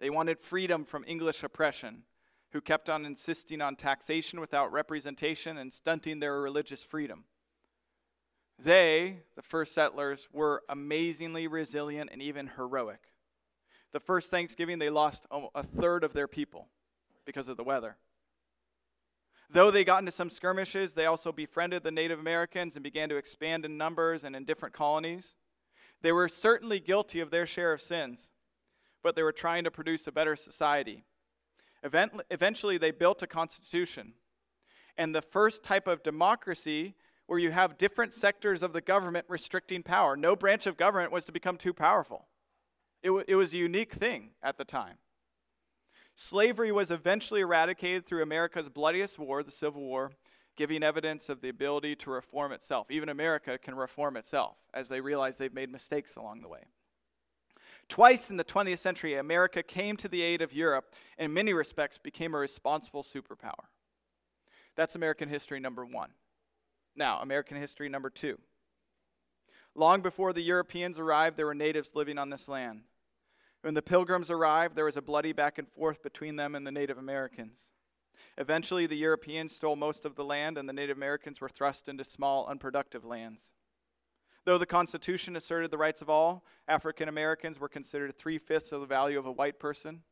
They 0.00 0.10
wanted 0.10 0.38
freedom 0.38 0.84
from 0.84 1.04
English 1.06 1.42
oppression, 1.42 2.04
who 2.52 2.60
kept 2.60 2.88
on 2.88 3.04
insisting 3.04 3.60
on 3.60 3.76
taxation 3.76 4.40
without 4.40 4.72
representation 4.72 5.58
and 5.58 5.72
stunting 5.72 6.20
their 6.20 6.40
religious 6.40 6.82
freedom. 6.82 7.24
They, 8.58 9.20
the 9.36 9.42
first 9.42 9.74
settlers, 9.74 10.28
were 10.32 10.62
amazingly 10.68 11.46
resilient 11.46 12.10
and 12.12 12.22
even 12.22 12.50
heroic. 12.56 13.00
The 13.92 14.00
first 14.00 14.30
Thanksgiving, 14.30 14.78
they 14.78 14.90
lost 14.90 15.26
a 15.30 15.62
third 15.62 16.04
of 16.04 16.12
their 16.12 16.28
people 16.28 16.68
because 17.28 17.48
of 17.48 17.58
the 17.58 17.62
weather. 17.62 17.98
Though 19.50 19.70
they 19.70 19.84
got 19.84 19.98
into 19.98 20.10
some 20.10 20.30
skirmishes, 20.30 20.94
they 20.94 21.04
also 21.04 21.30
befriended 21.30 21.82
the 21.82 21.90
Native 21.90 22.18
Americans 22.18 22.74
and 22.74 22.82
began 22.82 23.10
to 23.10 23.16
expand 23.16 23.66
in 23.66 23.76
numbers 23.76 24.24
and 24.24 24.34
in 24.34 24.46
different 24.46 24.74
colonies. 24.74 25.34
They 26.00 26.10
were 26.10 26.28
certainly 26.28 26.80
guilty 26.80 27.20
of 27.20 27.30
their 27.30 27.46
share 27.46 27.74
of 27.74 27.82
sins, 27.82 28.30
but 29.02 29.14
they 29.14 29.22
were 29.22 29.32
trying 29.32 29.64
to 29.64 29.70
produce 29.70 30.06
a 30.06 30.12
better 30.12 30.36
society. 30.36 31.04
Eventually, 31.82 32.78
they 32.78 32.90
built 32.90 33.22
a 33.22 33.26
constitution. 33.26 34.14
And 34.96 35.14
the 35.14 35.22
first 35.22 35.62
type 35.62 35.86
of 35.86 36.02
democracy 36.02 36.94
where 37.26 37.38
you 37.38 37.50
have 37.50 37.76
different 37.76 38.14
sectors 38.14 38.62
of 38.62 38.72
the 38.72 38.80
government 38.80 39.26
restricting 39.28 39.82
power. 39.82 40.16
No 40.16 40.34
branch 40.34 40.66
of 40.66 40.78
government 40.78 41.12
was 41.12 41.26
to 41.26 41.32
become 41.32 41.58
too 41.58 41.74
powerful. 41.74 42.26
It, 43.02 43.08
w- 43.08 43.24
it 43.28 43.34
was 43.34 43.52
a 43.52 43.58
unique 43.58 43.92
thing 43.92 44.30
at 44.42 44.56
the 44.56 44.64
time. 44.64 44.96
Slavery 46.20 46.72
was 46.72 46.90
eventually 46.90 47.42
eradicated 47.42 48.04
through 48.04 48.24
America's 48.24 48.68
bloodiest 48.68 49.20
war, 49.20 49.44
the 49.44 49.52
Civil 49.52 49.82
War, 49.82 50.10
giving 50.56 50.82
evidence 50.82 51.28
of 51.28 51.42
the 51.42 51.48
ability 51.48 51.94
to 51.94 52.10
reform 52.10 52.50
itself. 52.50 52.90
Even 52.90 53.08
America 53.08 53.56
can 53.56 53.76
reform 53.76 54.16
itself 54.16 54.56
as 54.74 54.88
they 54.88 55.00
realize 55.00 55.38
they've 55.38 55.54
made 55.54 55.70
mistakes 55.70 56.16
along 56.16 56.40
the 56.40 56.48
way. 56.48 56.64
Twice 57.88 58.30
in 58.30 58.36
the 58.36 58.42
20th 58.42 58.80
century, 58.80 59.14
America 59.14 59.62
came 59.62 59.96
to 59.96 60.08
the 60.08 60.22
aid 60.22 60.42
of 60.42 60.52
Europe 60.52 60.92
and, 61.18 61.26
in 61.26 61.34
many 61.34 61.52
respects, 61.52 61.98
became 61.98 62.34
a 62.34 62.38
responsible 62.38 63.04
superpower. 63.04 63.68
That's 64.74 64.96
American 64.96 65.28
history 65.28 65.60
number 65.60 65.86
one. 65.86 66.10
Now, 66.96 67.20
American 67.20 67.60
history 67.60 67.88
number 67.88 68.10
two. 68.10 68.40
Long 69.72 70.00
before 70.00 70.32
the 70.32 70.42
Europeans 70.42 70.98
arrived, 70.98 71.36
there 71.36 71.46
were 71.46 71.54
natives 71.54 71.94
living 71.94 72.18
on 72.18 72.30
this 72.30 72.48
land. 72.48 72.80
When 73.62 73.74
the 73.74 73.82
pilgrims 73.82 74.30
arrived, 74.30 74.76
there 74.76 74.84
was 74.84 74.96
a 74.96 75.02
bloody 75.02 75.32
back 75.32 75.58
and 75.58 75.68
forth 75.68 76.02
between 76.02 76.36
them 76.36 76.54
and 76.54 76.66
the 76.66 76.72
Native 76.72 76.98
Americans. 76.98 77.72
Eventually, 78.36 78.86
the 78.86 78.96
Europeans 78.96 79.54
stole 79.54 79.74
most 79.74 80.04
of 80.04 80.14
the 80.14 80.24
land, 80.24 80.56
and 80.56 80.68
the 80.68 80.72
Native 80.72 80.96
Americans 80.96 81.40
were 81.40 81.48
thrust 81.48 81.88
into 81.88 82.04
small, 82.04 82.46
unproductive 82.46 83.04
lands. 83.04 83.52
Though 84.44 84.58
the 84.58 84.66
Constitution 84.66 85.34
asserted 85.34 85.72
the 85.72 85.78
rights 85.78 86.00
of 86.00 86.08
all, 86.08 86.44
African 86.68 87.08
Americans 87.08 87.58
were 87.58 87.68
considered 87.68 88.16
three 88.16 88.38
fifths 88.38 88.70
of 88.70 88.80
the 88.80 88.86
value 88.86 89.18
of 89.18 89.26
a 89.26 89.32
white 89.32 89.58
person. 89.58 90.02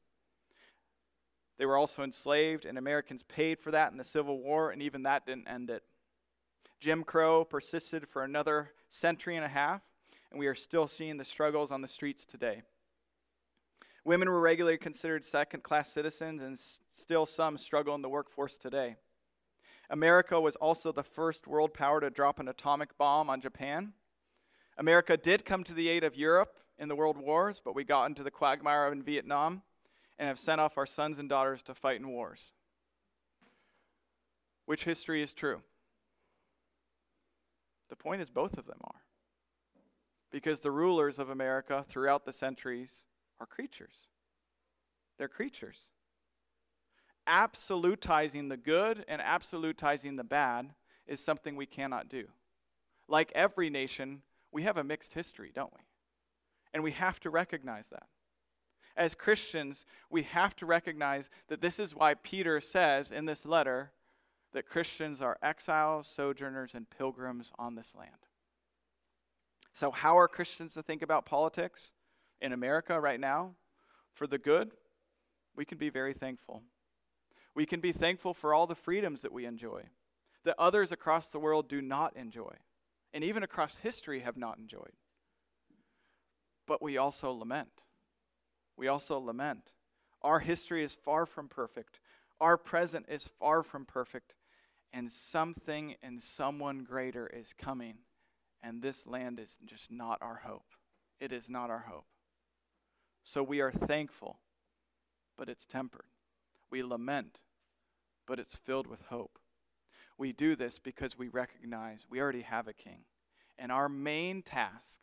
They 1.57 1.67
were 1.67 1.77
also 1.77 2.03
enslaved, 2.03 2.67
and 2.67 2.77
Americans 2.77 3.23
paid 3.23 3.61
for 3.61 3.71
that 3.71 3.93
in 3.93 3.97
the 3.97 4.05
Civil 4.05 4.41
War, 4.41 4.71
and 4.71 4.83
even 4.83 5.05
that 5.05 5.25
didn't 5.25 5.49
end 5.49 5.71
it. 5.71 5.85
Jim 6.81 7.05
Crow 7.05 7.45
persisted 7.45 8.09
for 8.09 8.23
another 8.25 8.73
century 8.89 9.37
and 9.37 9.45
a 9.45 9.49
half, 9.49 9.83
and 10.31 10.41
we 10.41 10.49
are 10.49 10.55
still 10.55 10.87
seeing 10.87 11.17
the 11.17 11.25
struggles 11.25 11.71
on 11.71 11.81
the 11.81 11.89
streets 11.89 12.27
today. 12.27 12.63
Women 14.07 14.31
were 14.31 14.41
regularly 14.41 14.79
considered 14.79 15.25
second 15.25 15.65
class 15.65 15.93
citizens, 15.93 16.41
and 16.41 16.53
s- 16.53 16.79
still 16.93 17.27
some 17.27 17.59
struggle 17.59 17.93
in 17.97 18.03
the 18.03 18.09
workforce 18.09 18.57
today. 18.57 18.95
America 19.91 20.41
was 20.41 20.55
also 20.55 20.93
the 20.93 21.03
first 21.03 21.49
world 21.49 21.75
power 21.75 22.01
to 22.01 22.09
drop 22.09 22.39
an 22.39 22.47
atomic 22.47 22.97
bomb 22.97 23.29
on 23.29 23.41
Japan. 23.41 23.95
America 24.79 25.17
did 25.17 25.45
come 25.45 25.65
to 25.65 25.75
the 25.75 25.89
aid 25.89 26.05
of 26.05 26.15
Europe 26.15 26.57
in 26.79 26.87
the 26.87 26.95
world 26.95 27.19
wars, 27.19 27.61
but 27.65 27.75
we 27.75 27.83
got 27.83 28.05
into 28.05 28.23
the 28.23 28.31
quagmire 28.31 28.93
in 28.93 29.03
Vietnam 29.03 29.63
and 30.21 30.29
have 30.29 30.39
sent 30.39 30.61
off 30.61 30.79
our 30.79 30.87
sons 30.87 31.19
and 31.19 31.29
daughters 31.29 31.65
to 31.65 31.75
fight 31.75 31.99
in 31.99 32.09
wars. 32.09 32.53
Which 34.67 34.85
history 34.85 35.21
is 35.21 35.33
true? 35.33 35.63
The 37.89 37.97
point 37.97 38.23
is, 38.23 38.31
both 38.31 38.57
of 38.57 38.67
them 38.67 38.79
are. 38.85 39.03
Because 40.31 40.61
the 40.61 40.71
rulers 40.71 41.19
of 41.19 41.29
America 41.29 41.85
throughout 41.89 42.25
the 42.25 42.33
centuries 42.33 43.05
are 43.41 43.47
creatures. 43.47 44.09
They're 45.18 45.28
creatures. 45.28 45.91
Absolutizing 47.28 48.49
the 48.49 48.57
good 48.57 49.05
and 49.09 49.20
absolutizing 49.20 50.16
the 50.16 50.24
bad 50.24 50.74
is 51.07 51.20
something 51.20 51.57
we 51.57 51.66
cannot 51.66 52.09
do. 52.09 52.26
Like 53.09 53.32
every 53.34 53.70
nation, 53.70 54.22
we 54.53 54.62
have 54.62 54.76
a 54.76 54.84
mixed 54.84 55.14
history, 55.14 55.51
don't 55.55 55.72
we? 55.72 55.82
And 56.72 56.82
we 56.82 56.93
have 56.93 57.20
to 57.20 57.30
recognize 57.30 57.89
that. 57.89 58.07
As 58.97 59.14
Christians, 59.14 59.84
we 60.11 60.22
have 60.22 60.57
to 60.57 60.66
recognize 60.66 61.30
that 61.49 61.61
this 61.61 61.78
is 61.78 61.95
why 61.95 62.14
Peter 62.14 62.61
says 62.61 63.12
in 63.12 63.26
this 63.26 63.45
letter 63.45 63.93
that 64.53 64.68
Christians 64.68 65.20
are 65.20 65.37
exiles, 65.43 66.07
sojourners, 66.07 66.74
and 66.74 66.89
pilgrims 66.89 67.53
on 67.59 67.74
this 67.74 67.95
land. 67.95 68.26
So, 69.74 69.91
how 69.91 70.18
are 70.18 70.28
Christians 70.28 70.72
to 70.74 70.82
think 70.82 71.03
about 71.03 71.26
politics 71.26 71.93
in 72.41 72.53
America 72.53 73.01
right 73.01 73.20
now? 73.20 73.55
For 74.12 74.26
the 74.26 74.39
good, 74.39 74.72
we 75.55 75.64
can 75.64 75.78
be 75.78 75.91
very 75.91 76.14
thankful. 76.14 76.62
We 77.55 77.66
can 77.66 77.80
be 77.80 77.93
thankful 77.93 78.34
for 78.34 78.53
all 78.53 78.66
the 78.66 78.74
freedoms 78.74 79.22
that 79.22 79.32
we 79.32 79.47
enjoy, 79.47 79.84
that 80.45 80.57
others 80.59 80.93
across 80.93 81.28
the 81.28 81.39
world 81.39 81.68
do 81.68 81.80
not 81.80 82.16
enjoy, 82.16 82.55
and 83.14 83.24
even 83.24 83.43
across 83.43 83.76
history 83.76 84.20
have 84.20 84.37
not 84.37 84.59
enjoyed. 84.59 84.93
But 86.66 86.82
we 86.82 86.97
also 86.99 87.30
lament. 87.30 87.82
We 88.76 88.89
also 88.89 89.18
lament. 89.18 89.72
Our 90.22 90.41
history 90.41 90.84
is 90.84 90.95
far 90.95 91.24
from 91.24 91.49
perfect. 91.49 92.01
Our 92.41 92.57
present 92.57 93.07
is 93.09 93.28
far 93.39 93.62
from 93.62 93.87
perfect, 93.87 94.34
and 94.93 95.11
something 95.11 95.95
and 96.03 96.22
someone 96.22 96.84
greater 96.84 97.26
is 97.26 97.55
coming, 97.55 97.99
and 98.62 98.82
this 98.82 99.07
land 99.07 99.41
is 99.41 99.57
just 99.64 99.91
not 99.91 100.18
our 100.20 100.43
hope. 100.45 100.66
It 101.20 101.32
is 101.32 101.49
not 101.49 101.70
our 101.70 101.87
hope. 101.89 102.07
So 103.29 103.43
we 103.43 103.61
are 103.61 103.72
thankful, 103.72 104.39
but 105.37 105.49
it's 105.49 105.66
tempered. 105.66 106.07
We 106.70 106.85
lament, 106.85 107.41
but 108.24 108.39
it's 108.39 108.55
filled 108.55 108.87
with 108.87 109.03
hope. 109.07 109.41
We 110.16 110.33
do 110.33 110.55
this 110.55 110.79
because 110.79 111.18
we 111.18 111.27
recognize 111.27 112.07
we 112.09 112.20
already 112.20 112.43
have 112.43 112.68
a 112.68 112.72
king, 112.72 113.01
and 113.59 113.72
our 113.72 113.89
main 113.89 114.43
task 114.43 115.01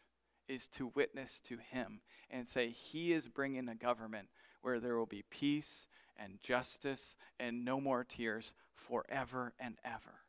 is 0.47 0.67
to 0.67 0.93
witness 0.95 1.41
to 1.41 1.57
him 1.57 1.99
and 2.31 2.47
say 2.47 2.69
he 2.69 3.11
is 3.11 3.27
bringing 3.27 3.67
a 3.67 3.75
government 3.75 4.29
where 4.61 4.79
there 4.79 4.95
will 4.97 5.05
be 5.05 5.25
peace 5.29 5.85
and 6.15 6.39
justice 6.39 7.17
and 7.41 7.65
no 7.65 7.81
more 7.81 8.05
tears 8.05 8.53
forever 8.73 9.53
and 9.59 9.75
ever. 9.83 10.21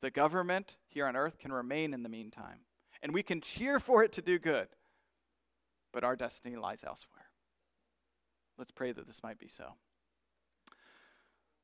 The 0.00 0.10
government 0.10 0.76
here 0.86 1.06
on 1.06 1.14
earth 1.14 1.38
can 1.38 1.52
remain 1.52 1.92
in 1.92 2.02
the 2.02 2.08
meantime, 2.08 2.60
and 3.02 3.12
we 3.12 3.22
can 3.22 3.42
cheer 3.42 3.78
for 3.78 4.02
it 4.02 4.12
to 4.12 4.22
do 4.22 4.38
good, 4.38 4.68
but 5.92 6.04
our 6.04 6.16
destiny 6.16 6.56
lies 6.56 6.84
elsewhere. 6.86 7.17
Let's 8.58 8.72
pray 8.72 8.90
that 8.90 9.06
this 9.06 9.22
might 9.22 9.38
be 9.38 9.46
so. 9.46 9.74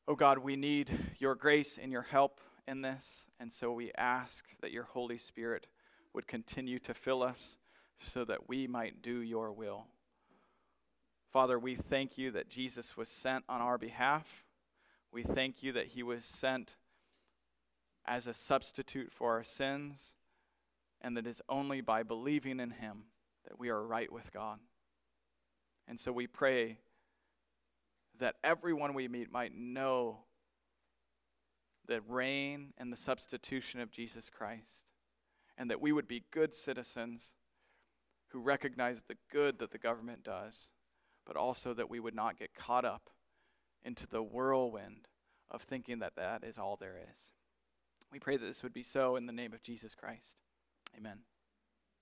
Oh 0.07 0.15
God, 0.15 0.39
we 0.39 0.55
need 0.55 0.91
your 1.19 1.35
grace 1.35 1.77
and 1.77 1.91
your 1.91 2.03
help 2.03 2.41
in 2.69 2.83
this, 2.83 3.27
and 3.41 3.53
so 3.53 3.73
we 3.73 3.91
ask 3.99 4.45
that 4.61 4.71
your 4.71 4.85
Holy 4.85 5.19
Spirit 5.19 5.67
would 6.13 6.29
continue 6.29 6.79
to 6.79 6.95
fill 6.95 7.23
us 7.23 7.57
so 7.99 8.25
that 8.25 8.49
we 8.49 8.69
might 8.69 9.03
do 9.03 9.21
your 9.21 9.51
will. 9.53 9.87
Father, 11.33 11.59
we 11.59 11.75
thank 11.75 12.17
you 12.17 12.31
that 12.31 12.49
Jesus 12.49 12.97
was 12.97 13.09
sent 13.09 13.45
on 13.49 13.61
our 13.61 13.77
behalf. 13.77 14.45
We 15.13 15.25
thank 15.25 15.65
you 15.65 15.73
that 15.73 15.89
he 15.89 16.03
was 16.05 16.25
sent 16.25 16.77
as 18.07 18.29
a 18.29 18.35
substitute 18.35 19.11
for 19.13 19.33
our 19.33 19.43
sins, 19.43 20.15
and 21.01 21.17
that 21.17 21.27
it 21.27 21.31
is 21.31 21.43
only 21.49 21.81
by 21.81 22.05
believing 22.05 22.61
in 22.61 22.71
him 22.71 23.07
that 23.43 23.59
we 23.59 23.69
are 23.69 23.83
right 23.83 24.13
with 24.13 24.33
God. 24.33 24.61
And 25.89 25.99
so 25.99 26.13
we 26.13 26.27
pray 26.27 26.79
that 28.19 28.37
everyone 28.45 28.95
we 28.95 29.09
meet 29.09 29.33
might 29.33 29.57
know 29.57 30.19
the 31.87 32.01
reign 32.09 32.73
and 32.79 32.93
the 32.93 32.97
substitution 32.97 33.81
of 33.81 33.91
Jesus 33.91 34.31
Christ, 34.31 34.85
and 35.59 35.71
that 35.71 35.81
we 35.81 35.93
would 35.93 36.09
be 36.09 36.25
good 36.31 36.55
citizens 36.55 37.35
who 38.29 38.41
recognize 38.41 39.03
the 39.03 39.17
good 39.31 39.59
that 39.59 39.71
the 39.71 39.79
government 39.79 40.25
does, 40.25 40.71
but 41.27 41.37
also 41.37 41.75
that 41.75 41.91
we 41.91 42.01
would 42.01 42.15
not 42.15 42.39
get 42.39 42.55
caught 42.55 42.85
up 42.85 43.11
into 43.85 44.07
the 44.07 44.23
whirlwind 44.23 45.09
of 45.51 45.63
thinking 45.63 45.99
that 45.99 46.17
that 46.17 46.43
is 46.43 46.59
all 46.59 46.77
there 46.77 46.99
is. 47.13 47.33
We 48.13 48.19
pray 48.19 48.37
that 48.37 48.47
this 48.47 48.63
would 48.63 48.75
be 48.75 48.83
so 48.83 49.17
in 49.17 49.27
the 49.27 49.33
name 49.33 49.53
of 49.53 49.63
Jesus 49.63 49.95
Christ. 49.95 50.37
Amen. 50.97 51.19